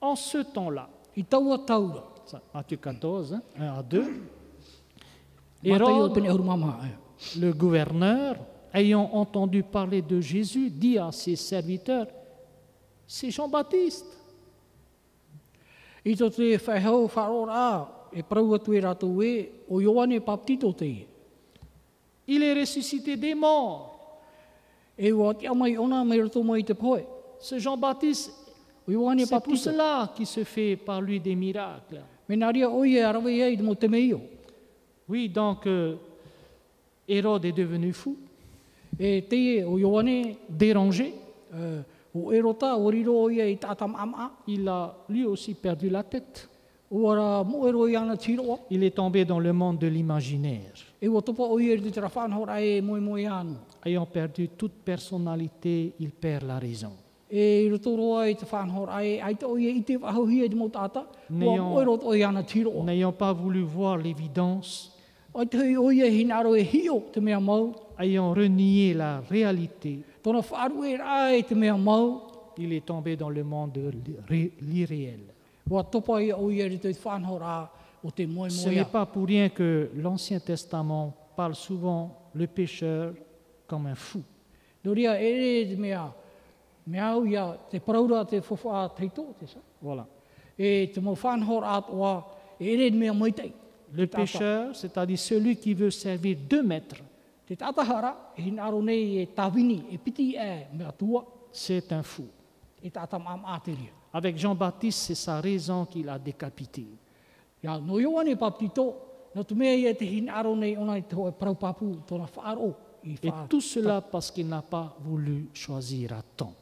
En 0.00 0.16
ce 0.16 0.38
temps-là, 0.44 0.88
Matthieu 2.54 2.76
14, 2.76 3.32
hein, 3.32 3.42
1 3.58 3.78
à 3.78 3.82
2, 3.82 4.02
Mātai 5.64 5.82
o 5.82 6.14
Hérode, 6.16 6.44
mama. 6.44 6.78
le 7.38 7.52
gouverneur, 7.52 8.36
ayant 8.74 9.10
entendu 9.12 9.62
parler 9.62 10.02
de 10.02 10.20
Jésus, 10.20 10.70
dit 10.70 10.98
à 10.98 11.10
ses 11.12 11.36
serviteurs, 11.36 12.06
c'est 13.06 13.30
Jean-Baptiste. 13.30 14.18
I 16.04 16.14
Il 22.32 22.44
est 22.44 22.60
ressuscité 22.60 23.16
des 23.16 23.34
morts. 23.34 24.20
E 24.96 25.10
poe. 26.74 27.00
Ce 27.40 27.58
Jean-Baptiste, 27.58 28.32
c'est 28.86 29.40
pour 29.42 29.56
cela 29.56 30.12
qu'il 30.14 30.26
se 30.26 30.44
fait 30.44 30.76
par 30.76 31.00
lui 31.00 31.18
des 31.18 31.34
miracles. 31.34 32.00
E. 32.28 32.34
Oui, 35.08 35.28
donc 35.28 35.66
euh, 35.66 35.96
Hérode 37.08 37.46
est 37.46 37.52
devenu 37.52 37.92
fou, 37.92 38.16
E 39.00 39.22
te 39.22 39.34
e 39.34 40.36
dérangé. 40.48 41.12
uh, 41.52 41.82
tātam 43.56 43.96
ama. 43.96 44.36
Il 44.46 44.68
a 44.68 44.94
lui 45.08 45.24
aussi 45.24 45.54
perdu 45.54 45.90
la 45.90 46.04
tête. 46.04 46.48
Il 48.70 48.84
est 48.84 48.94
tombé 48.94 49.24
dans 49.24 49.40
le 49.40 49.52
monde 49.52 49.78
de 49.78 49.86
l'imaginaire, 49.86 50.89
Ayant 53.86 54.04
perdu 54.06 54.48
toute 54.48 54.74
personnalité, 54.84 55.92
il 55.98 56.10
perd 56.10 56.44
la 56.46 56.58
raison. 56.58 56.92
N'ayant 62.84 63.12
pas 63.12 63.32
voulu 63.32 63.62
voir 63.62 63.96
l'évidence, 63.98 64.92
ayant 67.98 68.32
renié 68.34 68.94
la 68.94 69.20
réalité, 69.30 70.00
il 72.58 72.72
est 72.74 72.84
tombé 72.84 73.16
dans 73.16 73.30
le 73.30 73.42
monde 73.44 73.72
de 73.72 73.90
l'irré- 73.90 74.52
l'irréel. 74.60 75.20
Ce 78.02 78.68
n'est 78.68 78.84
pas 78.84 79.06
pour 79.06 79.26
rien 79.26 79.48
que 79.48 79.90
l'Ancien 79.94 80.40
Testament 80.40 81.14
parle 81.36 81.54
souvent 81.54 82.30
le 82.34 82.46
pécheur 82.46 83.14
comme 83.66 83.86
un 83.86 83.94
fou. 83.94 84.22
Voilà. 89.80 90.06
E. 90.58 90.86
Le 93.92 94.06
pécheur, 94.06 94.76
c'est-à-dire 94.76 95.18
celui 95.18 95.56
qui 95.56 95.74
veut 95.74 95.90
servir 95.90 96.36
deux 96.48 96.62
maîtres, 96.62 97.02
e 97.50 97.54
e 97.54 97.56
c'est 101.52 101.92
un 101.92 102.02
fou. 102.02 102.26
Avec 104.12 104.38
Jean-Baptiste, 104.38 104.98
c'est 105.00 105.14
sa 105.14 105.40
raison 105.40 105.84
qu'il 105.84 106.08
a 106.08 106.18
décapité. 106.18 106.86
Ia, 107.62 107.78
no 107.78 107.98
ioane 108.00 108.36
paptito, 108.36 108.94
no 109.34 109.44
tu 109.44 109.54
mea 109.54 109.74
ia 109.76 109.94
te 109.94 110.04
hinaro 110.04 110.54
nei 110.56 110.76
ona 110.76 110.96
i 110.98 111.02
te 111.02 111.16
hoe 111.16 111.32
praupapu, 111.32 111.96
tōna 112.08 112.28
whaaro 112.36 112.74
i 113.04 113.16
Et 113.22 113.32
tout 113.48 113.62
cela 113.62 114.00
parce 114.00 114.30
qu'il 114.30 114.46
n'a 114.46 114.62
pas 114.62 114.96
voulu 115.00 115.48
choisir 115.54 116.12
à 116.12 116.22
temps. 116.36 116.54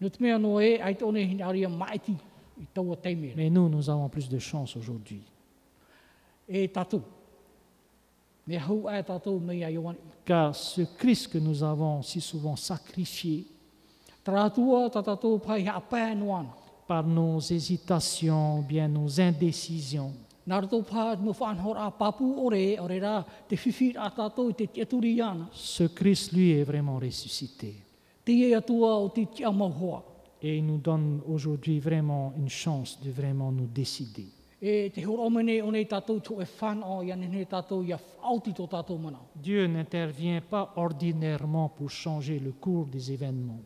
No 0.00 0.08
te 0.08 0.22
mea 0.22 0.38
no 0.38 0.60
e, 0.60 0.78
ai 0.80 0.94
tōne 0.94 1.20
hinaria 1.20 1.68
maiti 1.68 2.16
i 2.60 2.66
taua 2.72 2.96
teimere. 2.96 3.36
Mais 3.36 3.50
nous, 3.50 3.68
nous 3.68 3.90
avons 3.90 4.08
plus 4.08 4.28
de 4.28 4.38
chance 4.38 4.76
aujourd'hui. 4.76 5.22
E 6.48 6.70
ia 8.48 9.70
ioane. 9.70 9.96
Car 10.24 10.54
ce 10.54 10.82
Christ 10.96 11.32
que 11.32 11.38
nous 11.38 11.62
avons 11.62 12.02
si 12.02 12.20
souvent 12.20 12.56
sacrifié 12.56 13.46
par 16.86 17.04
nos 17.04 17.40
hésitations, 17.40 18.58
ou 18.58 18.62
bien 18.62 18.88
nos 18.88 19.20
indécisions, 19.20 20.12
Ce 25.52 25.84
Christ, 25.88 26.32
lui, 26.32 26.52
est 26.52 26.62
vraiment 26.62 26.98
ressuscité. 26.98 27.74
Et 30.42 30.58
il 30.58 30.66
nous 30.66 30.78
donne 30.78 31.20
aujourd'hui 31.26 31.80
vraiment 31.80 32.32
une 32.36 32.48
chance 32.48 33.00
de 33.00 33.10
vraiment 33.10 33.50
nous 33.50 33.66
décider. 33.66 34.26
E 34.62 34.86
e. 34.86 34.90
Dieu 39.34 39.66
n'intervient 39.66 40.40
pas 40.40 40.72
ordinairement 40.76 41.68
pour 41.68 41.90
changer 41.90 42.38
le 42.38 42.52
cours 42.52 42.86
des 42.86 43.12
événements. 43.12 43.60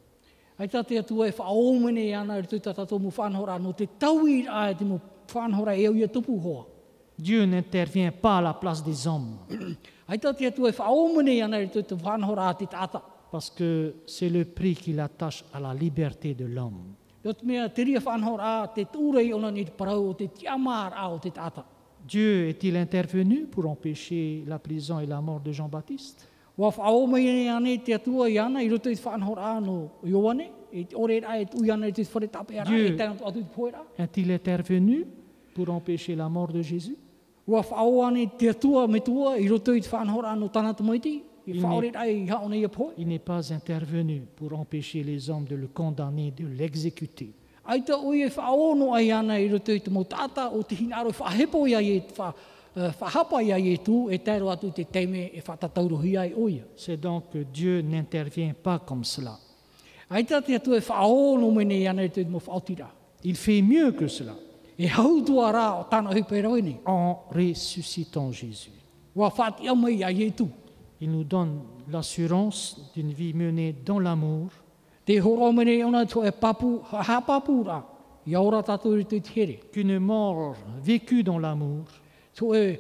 E. 5.36 6.64
Dieu 7.18 7.44
n'intervient 7.44 8.12
pas 8.12 8.38
à 8.38 8.40
la 8.40 8.54
place 8.54 8.82
des 8.82 9.06
hommes, 9.06 9.36
parce 13.30 13.50
que 13.50 13.94
c'est 14.06 14.28
le 14.28 14.44
prix 14.44 14.74
qu'il 14.74 14.98
attache 14.98 15.44
à 15.52 15.60
la 15.60 15.72
liberté 15.74 16.34
de 16.34 16.46
l'homme. 16.46 16.94
Dieu 22.02 22.48
est-il 22.48 22.76
intervenu 22.76 23.46
pour 23.46 23.66
empêcher 23.66 24.42
la 24.46 24.58
prison 24.58 24.98
et 24.98 25.06
la 25.06 25.20
mort 25.20 25.40
de 25.40 25.52
Jean-Baptiste? 25.52 26.26
E 26.58 26.62
e 26.62 26.74
Dieu. 32.64 32.96
Est-il 33.98 34.30
intervenu 34.30 35.06
pour 35.54 35.70
empêcher 35.70 36.14
la 36.14 36.28
mort 36.28 36.52
de 36.52 36.62
Jésus. 36.62 36.96
Il 42.98 43.08
n'est 43.08 43.18
pas 43.18 43.52
intervenu 43.52 44.22
pour 44.36 44.58
empêcher 44.58 45.02
les 45.02 45.30
hommes 45.30 45.44
de 45.44 45.56
le 45.56 45.66
condamner, 45.66 46.30
de 46.30 46.46
l'exécuter. 46.46 47.32
C'est 56.76 57.00
donc 57.00 57.30
que 57.30 57.38
Dieu 57.38 57.82
n'intervient 57.82 58.52
pas 58.62 58.78
comme 58.78 59.04
cela. 59.04 59.38
E. 60.12 60.24
Il 63.22 63.36
fait 63.36 63.62
mieux 63.62 63.92
que 63.92 64.06
cela 64.06 64.34
En 66.86 67.16
ressuscitant 67.34 68.32
Jésus. 68.32 68.70
Il 71.02 71.10
nous 71.10 71.24
donne 71.24 71.60
l'assurance 71.90 72.90
d'une 72.94 73.12
vie 73.12 73.34
menée 73.34 73.74
dans 73.84 73.98
l'amour, 73.98 74.48
e 75.06 75.20
qu'une 79.72 79.98
mort 79.98 80.54
vécue 80.82 81.22
dans 81.22 81.38
l'amour. 81.38 81.84
E 82.40 82.78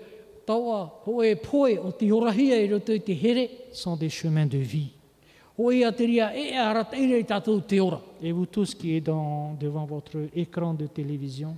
sont 3.72 3.96
des 3.96 4.08
chemins 4.10 4.46
de 4.46 4.58
vie. 4.58 4.90
E. 5.58 5.62
Et 8.22 8.32
vous 8.32 8.46
tous 8.46 8.74
qui 8.74 8.96
êtes 8.96 9.04
dans- 9.04 9.54
devant 9.60 9.84
votre 9.84 10.28
écran 10.34 10.74
de 10.74 10.86
télévision, 10.86 11.56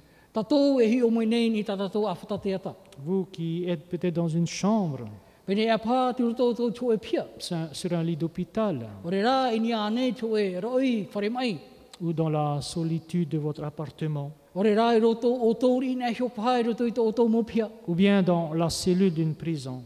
E 2.99 3.01
vous 3.05 3.27
qui 3.31 3.65
êtes 3.69 3.87
peut-être 3.89 4.15
dans 4.15 4.29
une 4.29 4.47
chambre, 4.47 5.05
e 5.05 5.53
e 7.53 7.69
sur 7.73 7.93
un- 7.93 8.03
lit 8.03 8.17
d'hôpital, 8.17 8.89
ou 12.01 12.13
dans 12.13 12.31
la 12.31 12.61
solitude 12.63 13.29
de 13.29 13.39
votre 13.39 13.63
appartement, 13.65 14.31
ou 17.87 17.95
bien 17.95 18.23
dans 18.23 18.55
la 18.55 18.71
cellule 18.71 19.13
d'une 19.13 19.35
prison, 19.35 19.83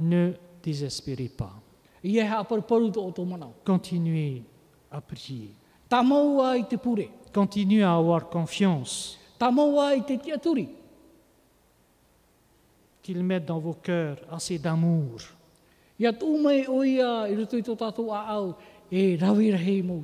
ne 0.00 0.32
désespérez 0.62 1.28
pas. 1.28 1.52
Continuez 3.64 4.42
à 4.90 5.00
prier. 5.00 5.50
Continuez 7.32 7.82
à 7.82 7.94
avoir 7.94 8.28
confiance 8.28 9.18
qu'il 13.02 13.22
mette 13.22 13.46
dans 13.46 13.58
vos 13.58 13.74
cœurs 13.74 14.18
assez 14.30 14.58
d'amour 14.58 15.18
e 18.90 19.16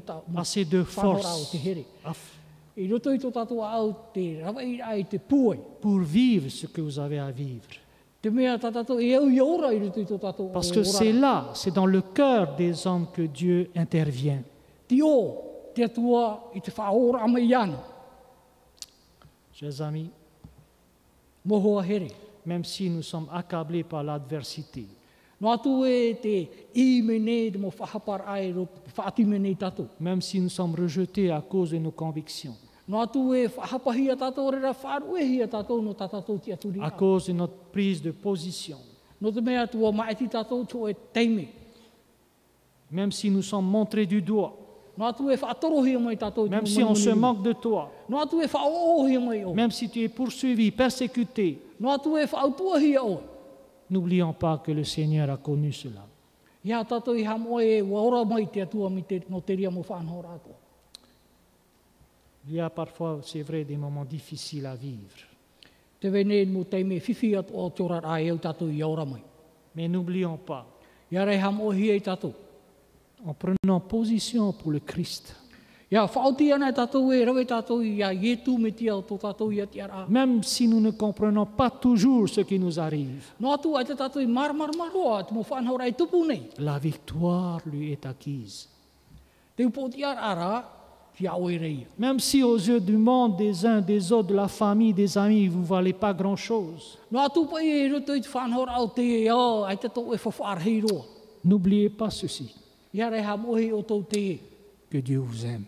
tā. 0.05 0.21
mo 0.27 0.41
assez 0.41 0.65
de 0.65 0.83
force 0.83 1.55
pour 5.81 6.01
vivre 6.01 6.49
ce 6.51 6.67
que 6.67 6.81
vous 6.81 6.99
avez 6.99 7.19
à 7.19 7.31
vivre. 7.31 7.69
E 8.25 8.31
Parce 10.53 10.73
que 10.73 10.83
c'est 10.83 11.13
là, 11.13 11.51
c'est 11.55 11.75
dans 11.75 11.87
le 11.87 12.01
cœur 12.01 12.57
des 12.57 12.87
hommes 12.87 13.07
que 13.13 13.23
Dieu 13.23 13.71
intervient. 13.77 14.43
Ti 15.75 15.83
o, 15.83 15.89
te 15.89 15.93
atua 15.93 16.51
i 16.55 16.61
te 16.61 16.71
whaora 16.71 17.23
ama 17.25 17.41
i 17.41 17.55
ana. 17.55 17.79
Chers 19.53 19.81
amis, 19.81 20.11
même 22.47 22.65
si 22.65 22.91
nous 22.91 23.03
sommes 23.03 23.29
accablés 23.33 23.85
par 23.85 24.03
l'adversité, 24.03 24.87
e 25.41 25.47
même 30.01 30.21
si 30.23 30.41
nous 30.41 30.49
sommes 30.49 30.75
rejetés 30.75 31.31
à 31.31 31.41
cause 31.41 31.71
de 31.71 31.79
nos 31.79 31.93
convictions, 31.93 32.57
e 32.89 32.95
à 36.81 36.91
cause 36.91 37.27
de 37.27 37.33
notre 37.33 37.55
prise 37.73 38.03
de 38.03 38.11
position, 38.11 38.79
e 39.21 39.31
même 42.91 43.13
si 43.13 43.31
nous 43.31 43.43
sommes 43.43 43.67
montrés 43.67 44.07
du 44.07 44.23
doigt, 44.23 44.64
Même 44.97 46.67
si 46.67 46.83
on 46.85 46.95
se 46.95 47.11
moque 47.11 47.43
de 47.43 47.53
toi, 47.53 47.91
même 49.55 49.71
si 49.71 49.89
tu 49.89 50.03
es 50.03 50.09
poursuivi, 50.09 50.71
persécuté, 50.71 51.59
n'oublions 53.91 54.33
pas 54.33 54.59
que 54.59 54.73
le 54.73 54.85
Seigneur 54.85 55.31
a 55.31 55.37
connu 55.37 55.73
cela. 55.73 56.07
Il 62.47 62.55
y 62.55 62.61
a 62.61 62.69
parfois, 62.71 63.21
c'est 63.23 63.43
vrai, 63.43 63.65
des 63.65 63.77
moments 63.77 64.05
difficiles 64.05 64.67
à 64.67 64.75
vivre, 64.75 65.17
mais 69.75 69.89
n'oublions 69.89 70.37
pas, 70.39 70.67
en 73.27 73.35
prenant 73.35 73.81
position 73.81 74.53
pour 74.53 74.71
le 74.71 74.81
Christ, 74.81 75.35
e 75.91 75.97
même 80.09 80.43
si 80.43 80.67
nous 80.67 80.81
ne 80.81 80.91
comprenons 80.91 81.47
pas 81.47 81.71
toujours 81.71 82.29
ce 82.29 82.41
qui 82.41 82.59
nous 82.59 82.81
arrive, 82.81 83.33
la 86.59 86.79
victoire 86.79 87.61
lui 87.67 87.93
est 87.93 88.07
acquise. 88.07 88.69
Même 91.97 92.19
si 92.19 92.43
aux 92.43 92.57
yeux 92.57 92.81
du 92.81 92.97
monde, 92.97 93.37
des 93.37 93.65
uns, 93.65 93.81
des 93.81 94.11
autres, 94.11 94.29
de 94.31 94.35
la 94.35 94.49
famille, 94.49 94.93
des 94.93 95.17
amis, 95.17 95.47
vous 95.47 95.61
ne 95.61 95.65
valez 95.65 95.93
pas 95.93 96.13
grand-chose, 96.13 96.99
e 97.13 97.17
e 100.87 101.03
n'oubliez 101.45 101.91
pas 101.91 102.11
ceci, 102.11 102.64
Que 104.91 104.99
Dieu 104.99 105.19
vous 105.19 105.45
aime. 105.45 105.65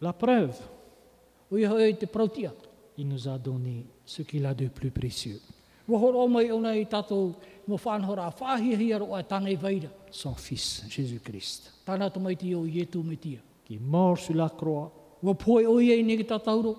La 0.00 0.12
preuve, 0.12 0.54
il 2.98 3.06
nous 3.08 3.28
a 3.28 3.38
donné 3.38 3.84
ce 4.04 4.22
qu'il 4.22 4.44
a 4.46 4.54
de 4.54 4.68
plus 4.68 4.90
précieux, 4.90 5.40
son 10.10 10.34
Fils 10.34 10.84
Jésus-Christ, 10.88 11.72
qui 13.64 13.74
est 13.74 13.80
mort 13.80 14.18
sur 14.18 14.34
la 14.34 14.48
croix, 14.48 14.90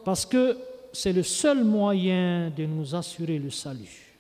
parce 0.04 0.26
que 0.26 0.58
c'est 0.92 1.14
le 1.14 1.24
seul 1.24 1.64
moyen 1.64 2.50
de 2.50 2.66
nous 2.66 2.94
assurer 2.96 3.40
le 3.40 3.50
salut. 3.50 4.16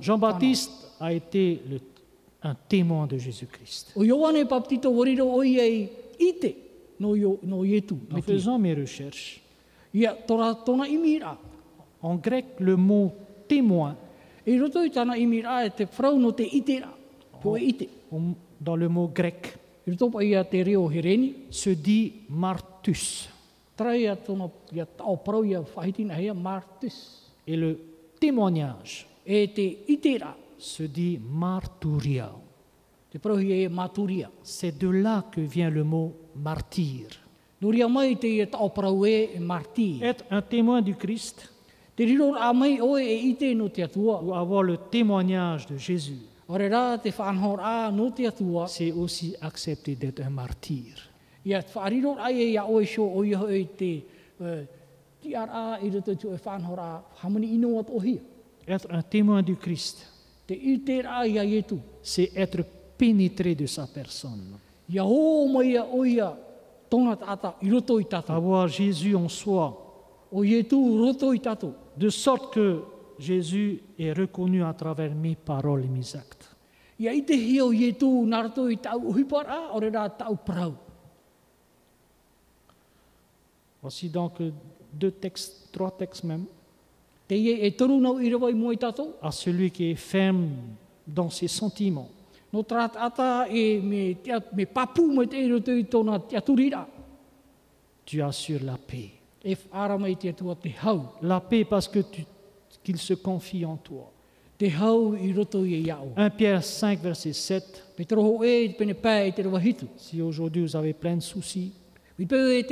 Jean-Baptiste 0.00 0.70
a 1.00 1.12
été 1.12 1.60
le- 1.68 1.80
un 2.42 2.54
témoin 2.68 3.06
de 3.06 3.18
Jésus-Christ. 3.18 3.92
O 3.96 4.04
Ioane 4.04 4.44
Baptito 4.44 4.90
wariro 4.90 5.24
o 5.24 5.42
i 5.42 5.88
ite 6.20 6.54
no, 7.00 7.14
io, 7.16 7.38
no 7.42 7.64
ietu 7.64 7.94
En 8.10 8.20
tia. 8.20 8.22
faisant 8.34 8.58
mes 8.58 8.74
recherches, 8.74 9.40
en 12.02 12.16
grec, 12.16 12.44
le 12.60 12.76
mot 12.76 13.12
témoin, 13.48 13.96
au- 18.12 18.34
dans 18.60 18.76
le 18.76 18.88
mot 18.88 19.08
grec, 19.08 19.58
se 21.50 21.70
dit 21.70 22.12
martus. 22.28 23.28
Et 27.46 27.56
le 27.56 27.78
témoignage 28.20 29.06
E 29.30 29.46
te 29.52 29.84
ite 29.86 30.18
ra. 30.18 30.34
se 30.58 30.88
dit 30.88 31.18
marturia. 31.18 32.32
Maturia. 33.70 34.30
C'est 34.42 34.78
de 34.78 34.88
là 34.88 35.24
que 35.30 35.40
vient 35.40 35.70
le 35.70 35.84
mot 35.84 36.14
martyr. 36.34 37.08
Être 40.02 40.24
un 40.30 40.42
témoin 40.42 40.82
du 40.82 40.94
Christ 40.94 41.50
e 41.98 42.04
ou 44.22 44.34
avoir 44.34 44.62
le 44.62 44.76
témoignage 44.76 45.66
de 45.66 45.76
Jésus, 45.76 46.20
c'est 48.66 48.92
aussi 48.92 49.34
accepter 49.40 49.96
d'être 49.96 50.20
un 50.20 50.30
martyr. 50.30 50.94
Être 58.68 58.86
un 58.90 59.00
témoin 59.02 59.42
du 59.42 59.56
Christ, 59.56 60.06
c'est 62.02 62.30
être 62.36 62.64
pénétré 62.98 63.54
de 63.54 63.64
sa 63.66 63.86
personne. 63.86 64.58
Avoir 68.28 68.68
Jésus 68.68 69.16
en 69.16 69.28
soi, 69.28 69.84
de 71.96 72.08
sorte 72.10 72.54
que 72.54 72.82
Jésus 73.18 73.80
est 73.98 74.12
reconnu 74.12 74.62
à 74.62 74.74
travers 74.74 75.14
mes 75.14 75.34
paroles 75.34 75.84
et 75.84 75.88
mes 75.88 76.14
actes. 76.14 76.54
Voici 83.80 84.08
donc 84.10 84.42
deux 84.92 85.10
textes, 85.12 85.68
trois 85.72 85.90
textes 85.90 86.24
même, 86.24 86.44
à 89.22 89.30
celui 89.30 89.70
qui 89.70 89.90
est 89.90 89.94
ferme 89.94 90.48
dans 91.06 91.30
ses 91.30 91.48
sentiments, 91.48 92.10
e 92.52 92.62
tu 98.04 98.22
assures 98.22 98.64
la 98.64 98.78
paix. 98.78 99.10
E. 99.44 99.56
La 101.22 101.40
paix 101.40 101.64
parce 101.64 101.88
que 101.88 101.98
qu'il 102.82 102.98
se 102.98 103.14
confie 103.14 103.64
en 103.66 103.76
toi. 103.76 104.10
Te 104.58 104.66
hau 104.80 105.14
i 105.14 105.32
roto 105.32 105.64
i 105.64 105.74
e 105.74 105.78
iao. 105.86 106.12
1 106.16 106.30
Pierre 106.30 106.64
5, 106.64 107.00
verset 107.00 107.32
7. 107.32 107.84
Me 107.98 108.04
toro 108.04 108.22
ho 108.22 108.42
e. 108.42 108.74
Si 109.96 110.20
aujourd'hui 110.20 110.62
vous 110.62 110.74
avez 110.74 110.92
plein 110.94 111.16
de 111.16 111.22
soucis, 111.22 111.72
e 112.18 112.24
e 112.24 112.62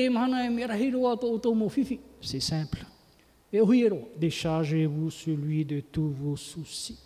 c'est 2.20 2.40
simple. 2.40 2.86
Déchargez-vous 3.52 5.10
sur 5.10 5.36
lui 5.36 5.64
de 5.64 5.80
tous 5.80 6.10
vos 6.10 6.36
soucis. 6.36 6.98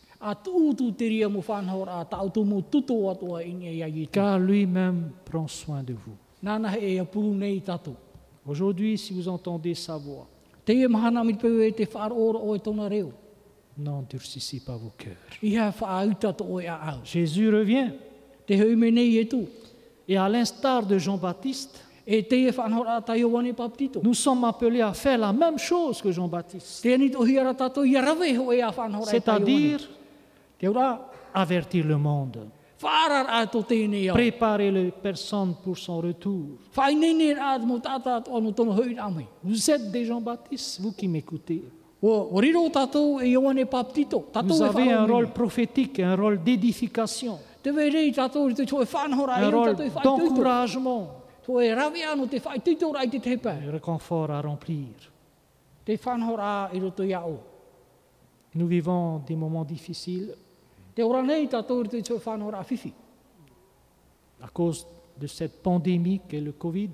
Car 4.12 4.38
lui-même 4.38 5.11
prend 5.24 5.49
soin 5.49 5.82
de 5.82 5.95
vous. 5.95 6.16
E 6.43 7.05
puru 7.05 7.34
nei 7.34 7.61
tato. 7.61 7.95
Aujourd'hui, 8.47 8.97
si 8.97 9.12
vous 9.12 9.28
entendez 9.28 9.74
sa 9.74 9.97
voix, 9.99 10.26
Te 10.64 10.86
mahana 10.88 11.24
mi 11.24 11.34
pēu 11.34 11.72
te 11.72 11.86
whaarora 11.88 12.38
o 12.38 12.57
tōna 12.59 12.88
reo. 12.88 13.12
n'endurcissez 13.76 14.61
pas 14.61 14.76
vos 14.76 14.93
cœurs. 14.97 15.16
Jésus 17.05 17.49
revient. 17.51 17.93
Et 20.09 20.16
à 20.16 20.28
l'instar 20.28 20.84
de 20.86 20.99
Jean-Baptiste, 20.99 21.84
Nous 24.03 24.14
sommes 24.14 24.44
appelés 24.44 24.80
à 24.80 24.92
faire 24.92 25.18
la 25.18 25.32
même 25.32 25.59
chose 25.59 26.01
que 26.01 26.11
Jean-Baptiste, 26.11 26.86
c'est-à-dire 29.05 29.80
avertir 31.34 31.86
le 31.86 31.96
monde, 31.96 32.48
préparer 34.12 34.70
les 34.70 34.90
personnes 34.90 35.55
pour 35.62 35.76
son 35.76 35.98
retour. 36.01 36.46
Vous 39.44 39.70
êtes 39.70 39.90
des 39.90 40.05
Jean-Baptiste, 40.05 40.80
vous 40.80 40.92
qui 40.92 41.07
m'écoutez. 41.07 41.62
E 42.03 42.07
Vous 44.42 44.62
e 44.62 44.64
avez 44.64 44.90
un 44.90 45.05
rôle 45.05 45.28
prophétique, 45.28 46.01
un 46.01 46.16
rôle 46.16 46.42
d'édification, 46.42 47.38
e 47.62 47.70
un 49.28 49.51
rôle 49.51 49.76
d'encouragement 50.03 51.20
E 51.53 51.72
un 51.72 53.70
réconfort 53.72 54.30
à 54.30 54.40
remplir. 54.40 54.86
Nous 58.55 58.66
vivons 58.68 59.18
des 59.26 59.34
moments 59.34 59.64
difficiles 59.64 60.32
à 64.40 64.48
cause 64.53 64.86
de 65.18 65.26
cette 65.26 65.61
pandémie 65.61 66.20
qu'est 66.28 66.40
le 66.40 66.53
Covid. 66.53 66.90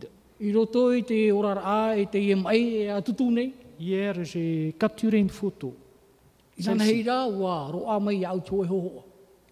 Hier, 3.78 4.24
j'ai 4.24 4.74
capturé 4.78 5.18
une 5.18 5.28
photo. 5.28 5.74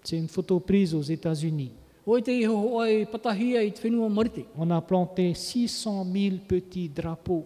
C'est 0.03 0.17
une 0.17 0.29
photo 0.29 0.61
prise 0.61 0.95
aux 0.95 1.03
États-Unis. 1.03 1.73
On 4.59 4.71
a 4.71 4.81
planté 4.81 5.35
600 5.35 6.07
000 6.13 6.37
petits 6.47 6.89
drapeaux 6.89 7.45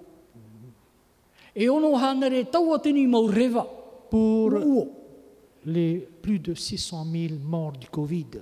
E 1.57 1.69
pour 4.11 4.51
les 5.67 6.09
plus 6.23 6.39
de 6.39 6.55
600 6.55 7.07
000 7.11 7.35
morts 7.43 7.73
du 7.73 7.89
Covid. 7.89 8.27
E 8.35 8.41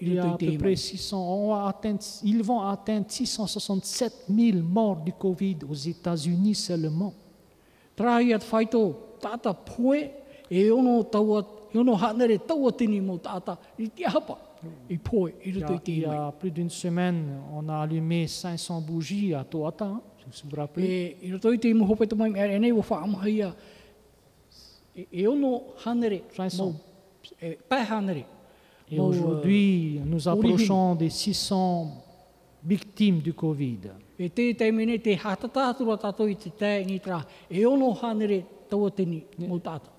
Il 0.00 0.14
y 0.14 0.18
a 0.18 0.24
à 0.24 0.34
i 0.34 0.36
te 0.38 0.44
peu 0.44 0.52
e 0.52 0.58
près 0.58 0.68
mai. 0.70 0.76
600, 0.76 1.16
on 1.18 1.48
va 1.50 1.66
atteindre, 1.66 2.00
ils 2.24 2.42
vont 2.42 2.60
atteindre 2.62 3.06
667 3.08 4.26
000 4.28 4.58
morts 4.58 5.02
du 5.04 5.12
Covid 5.12 5.58
aux 5.68 5.74
États-Unis 5.74 6.54
seulement. 6.54 7.12
Trahi 7.96 8.32
at 8.32 8.40
Il 15.86 15.98
y 16.00 16.04
a, 16.04 16.32
plus 16.32 16.50
d'une 16.50 16.70
semaine, 16.70 17.40
on 17.54 17.68
a 17.68 17.78
allumé 17.78 18.26
500 18.26 18.80
bougies 18.80 19.34
à 19.34 19.44
Toata, 19.44 19.86
hein, 19.86 20.00
si 20.30 20.42
vous 20.44 20.50
vous 20.50 20.56
rappelez. 20.56 21.16
E 21.22 21.28
e 21.28 21.38
e, 27.42 28.24
Et 28.90 28.98
aujourd'hui, 28.98 30.00
nous 30.04 30.26
origine. 30.28 30.52
approchons 30.52 30.94
des 30.96 31.10
600 31.10 31.88
victimes 32.64 33.20
du 33.20 33.32
Covid. 33.32 33.78
E 34.18 34.28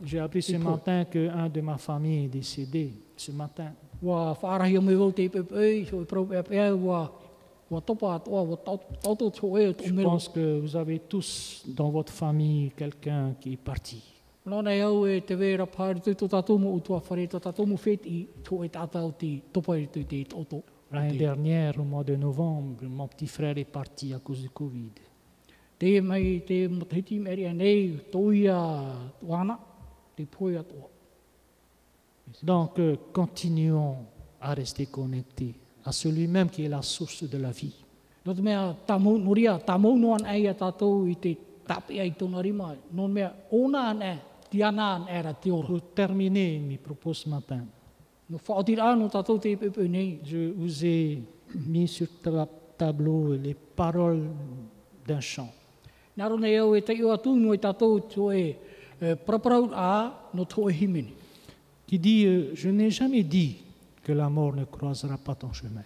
J'ai 0.04 0.20
appris 0.20 0.42
ce 0.42 0.56
matin 0.58 1.06
qu'un 1.06 1.50
de 1.50 1.62
ma 1.62 1.78
famille 1.78 2.26
est 2.26 2.30
décédé. 2.30 2.94
Ce 3.16 3.32
matin. 3.32 3.72
Je 9.86 9.94
pense 10.04 10.28
que 10.30 10.60
vous 10.60 10.76
avez 10.76 11.00
tous 11.00 11.64
dans 11.68 11.90
votre 11.90 12.12
famille 12.12 12.72
quelqu'un 12.76 13.34
qui 13.40 13.54
est 13.54 13.58
parti. 13.58 14.04
L'année 20.92 21.18
dernière, 21.18 21.80
au 21.80 21.84
mois 21.84 22.04
de 22.04 22.16
novembre, 22.16 22.84
mon 22.84 23.08
petit 23.08 23.28
frère 23.28 23.58
est 23.58 23.64
parti 23.64 24.14
à 24.14 24.20
cause 24.20 24.42
du 24.42 24.50
Covid. 24.50 24.92
Te 25.82 26.00
mai 26.02 26.44
te 26.46 26.68
nei, 27.54 28.00
te. 30.16 30.24
Donc, 32.44 32.80
continuons 33.12 33.96
à 34.40 34.54
rester 34.54 34.86
connectés 34.86 35.56
à 35.84 35.92
celui-même 35.92 36.52
qui 36.52 36.66
est 36.66 36.70
la 36.70 36.84
source 36.84 37.24
de 37.24 37.38
la 37.40 37.50
vie. 37.50 37.74
Mea, 38.24 38.76
noan 39.98 40.26
i 40.30 41.16
te 41.16 41.36
ai 41.90 42.14
rima. 42.42 42.76
Mea, 42.94 43.34
ona 43.50 43.90
an 43.90 44.02
e, 44.02 44.18
an 44.62 45.34
te 45.42 45.50
ora. 45.50 45.68
Pour 45.68 45.82
terminer 45.96 46.60
mes 46.60 46.78
propos 46.78 47.16
ce 47.16 47.30
matin, 47.30 47.66
Nō 48.32 48.38
whaotira 48.48 48.96
no 48.96 49.10
tātou 49.12 49.40
te 49.40 49.56
pepe 49.58 49.90
nei. 49.90 50.20
je 50.24 50.54
vous 50.56 50.86
ai 50.86 51.24
mis 51.68 51.88
sur 51.88 52.08
le 52.24 52.46
tableau 52.78 53.34
les 53.34 53.56
paroles 53.56 54.30
d'un 55.06 55.20
chant. 55.20 55.50
Nā 56.18 56.28
rona 56.28 56.50
e 56.50 56.58
au 56.60 56.76
e 56.76 56.82
te 56.82 56.94
iwa 56.94 57.18
tū 57.22 57.36
no 57.40 57.56
tātou 57.56 58.02
tō 58.12 58.30
e 58.36 58.46
e, 59.02 59.16
praparau 59.16 59.70
a 59.74 60.12
no 60.34 60.44
tō 60.46 60.70
e 60.70 60.74
himeni. 60.74 61.14
qui 61.92 62.00
dit 62.00 62.26
euh, 62.26 62.52
Je 62.54 62.70
n'ai 62.70 62.90
jamais 62.90 63.24
dit 63.24 63.58
que 64.02 64.14
la 64.14 64.30
mort 64.30 64.56
ne 64.56 64.64
croisera 64.64 65.18
pas 65.18 65.36
ton 65.36 65.52
chemin. 65.52 65.84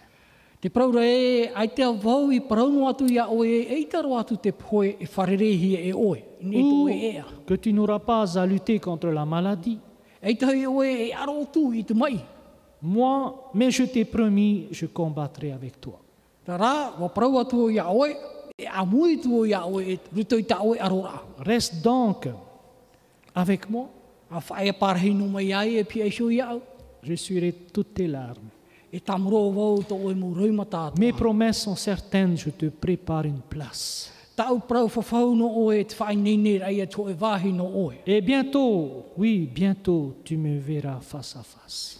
Te 0.60 0.68
praura 0.70 1.02
e, 1.04 1.50
ai 1.54 1.68
te 1.68 1.84
wau 1.84 2.30
i 2.32 2.38
parauno 2.40 2.86
atu 2.88 3.08
ia 3.10 3.26
oe, 3.28 3.66
e 3.66 3.76
itaro 3.82 4.14
atu 4.16 4.38
te 4.38 4.52
poe 4.52 4.94
e 5.00 5.06
wharerehi 5.06 5.74
e 5.76 5.92
oe, 5.92 6.22
ne 6.40 6.62
tō 6.62 6.78
e 6.90 7.10
ea. 7.10 7.24
que 7.44 7.54
tu 7.58 7.72
n'auras 7.72 7.98
pas 7.98 8.38
à 8.38 8.46
lutter 8.46 8.78
contre 8.78 9.10
la 9.10 9.26
maladie. 9.26 9.78
E 10.22 10.34
tahi 10.34 10.64
oe 10.66 11.08
e 11.08 11.12
aro 11.12 11.44
tū 11.52 11.74
i 11.74 11.84
te 11.84 11.92
mai. 11.92 12.20
Moi, 12.80 13.50
mais 13.52 13.70
je 13.70 13.82
t'ai 13.84 14.04
promis, 14.04 14.68
je 14.70 14.86
combattrai 14.86 15.50
avec 15.50 15.80
toi. 15.80 15.98
Tā 16.46 16.56
rā, 16.56 16.94
wa 17.00 17.08
parau 17.08 17.40
atu 17.40 17.68
ia 17.68 17.90
oe, 17.90 18.14
Reste 21.38 21.82
donc 21.82 22.26
avec 23.34 23.68
moi, 23.68 23.88
je 27.02 27.14
suivrai 27.14 27.52
toutes 27.72 27.92
tes 27.94 28.06
larmes. 28.06 28.48
Mes 30.98 31.12
promesses 31.12 31.60
sont 31.62 31.76
certaines, 31.76 32.36
je 32.36 32.50
te 32.50 32.66
prépare 32.70 33.26
une 33.26 33.40
place. 33.48 34.10
Et 38.06 38.20
bientôt, 38.22 39.04
oui, 39.16 39.48
bientôt, 39.54 40.14
tu 40.24 40.36
me 40.36 40.58
verras 40.58 41.00
face 41.00 41.36
à 41.36 41.42
face. 41.42 41.96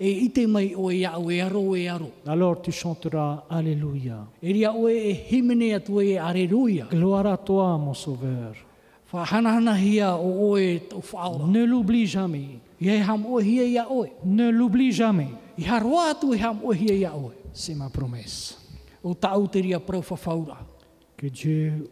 E 0.00 0.06
whatataroa, 0.06 0.08
e 0.08 0.24
ite 0.24 0.46
mai 0.46 0.74
o 0.74 0.90
e 0.90 1.04
au 1.04 1.30
e 1.30 1.40
aro 1.40 1.76
e 1.76 1.88
aro. 1.88 2.10
Alors 2.26 2.62
tu 2.62 2.72
chanteras 2.72 3.42
Alléluia. 3.48 4.26
E 4.42 4.52
ria 4.52 4.72
oe 4.72 4.92
e 4.92 5.26
himene 5.30 5.74
atu 5.74 6.00
e 6.00 6.16
areruia. 6.16 6.86
Gloire 6.90 7.26
à 7.26 7.36
toi, 7.36 7.78
mon 7.78 7.94
Sauveur. 7.94 8.56
Whahanahana 9.12 9.74
hia 9.74 10.16
o 10.16 10.52
oe 10.52 10.80
tō 10.88 11.02
whaora. 11.12 11.46
Ne 11.46 11.66
l'oublie 11.66 12.06
jamais. 12.06 12.60
I 12.80 12.88
hei 12.88 13.02
ham 13.02 13.26
oe 13.26 13.42
hia 13.42 13.64
ia 13.64 13.86
oe. 13.90 14.10
Ne 14.24 14.50
l'oublie 14.50 14.92
jamais. 14.92 15.30
I 15.58 15.64
haroa 15.64 16.10
atu 16.10 16.32
ham 16.32 16.60
oe 16.64 16.74
hia 16.74 16.94
ia 16.94 17.14
oe. 17.14 17.34
C'est 17.52 17.74
ma 17.74 17.90
promesse. 17.90 18.56
O 19.02 19.14
tau 19.14 19.46
te 19.48 19.58
ria 19.58 19.80
prau 19.80 20.02
whawhaura. 20.02 20.66
Que 21.16 21.26
Dieu 21.28 21.90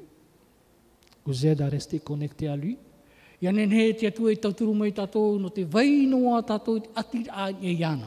vous 1.27 1.47
aide 1.47 1.61
à 1.61 1.69
rester 1.69 1.99
connecté 1.99 2.49
à 2.49 2.57
lui. 2.57 2.79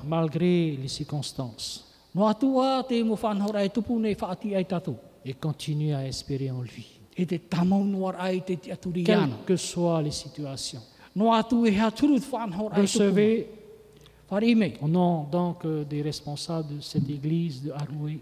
Malgré 0.08 0.78
les 0.82 0.88
circonstances, 0.88 1.86
e 2.14 2.20
et 5.24 5.34
continue 5.34 5.94
à 5.94 6.08
espérer 6.08 6.52
en 6.52 6.62
lui, 6.62 6.88
E 7.18 7.26
quelles 9.04 9.30
que 9.46 9.56
soient 9.56 10.02
les 10.02 10.12
situations. 10.12 10.82
E. 11.16 11.22
Recevez 12.82 13.48
au 14.82 14.88
nom 14.88 15.28
donc 15.30 15.66
euh, 15.66 15.84
des 15.84 16.02
responsables 16.02 16.78
de 16.78 16.82
cette 16.82 17.10
église 17.10 17.62
de 17.62 17.72
e 17.72 18.22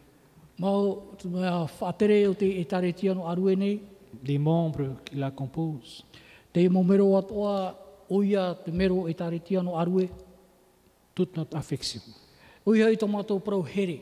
nei. 3.55 3.79
des 4.23 4.39
membres 4.39 4.95
qui 5.05 5.15
la 5.15 5.31
composent, 5.31 6.03
Te 6.59 6.67
mo 6.67 6.83
mero 6.83 7.15
atoa 7.15 7.71
oia 8.11 8.51
te 8.51 8.71
mero 8.75 9.07
e 9.07 9.13
tare 9.15 9.39
tia 9.39 9.61
no 9.63 9.77
arue. 9.79 10.09
toute 11.15 11.37
notre 11.37 11.57
affection. 11.57 12.03
Oia 12.65 12.89
i 12.91 12.97
tomato 12.97 13.39
prau 13.39 13.63
here. 13.63 14.01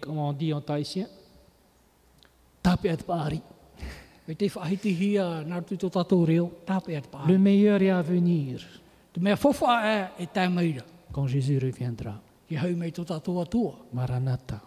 Comme 0.00 0.18
on 0.18 0.32
dit 0.32 0.52
en 0.52 0.62
tahitien, 0.62 1.08
tape 2.62 2.88
et 2.88 3.04
pari. 3.04 3.40
Me 4.26 4.34
te 4.34 4.48
whahiti 4.48 4.94
hia 4.96 5.44
nā 5.44 5.60
tu 5.64 5.76
tō 5.76 5.90
tātou 5.92 6.24
reo. 6.24 6.50
Tāpe 6.64 6.96
at 6.96 7.08
pā. 7.12 7.26
Le 7.28 7.38
meilleur 7.38 7.82
est 7.82 7.90
à 7.90 8.00
venir 8.02 8.64
Te 9.12 9.20
mea 9.20 9.36
whawha 9.36 10.12
e 10.18 10.24
e 10.24 10.48
meira. 10.48 10.84
quand 11.12 11.26
Jésus 11.26 11.58
reviendra. 11.58 12.18
Ki 12.48 12.56
hau 12.56 12.76
mei 12.76 12.92
tō 12.92 13.04
tātou 13.04 13.40
atua. 13.40 13.76
Maranatha, 13.92 14.60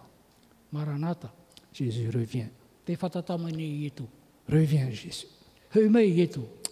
Maranata. 0.70 1.32
Jésus 1.72 2.10
revient. 2.10 2.50
Te 2.84 2.94
whatatama 2.94 3.50
nei 3.50 3.82
i 3.82 3.86
etu. 3.86 4.06
Reviens 4.48 4.90
Jésus. 4.92 5.33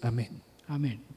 Amen. 0.05 0.41
Amen. 0.71 1.12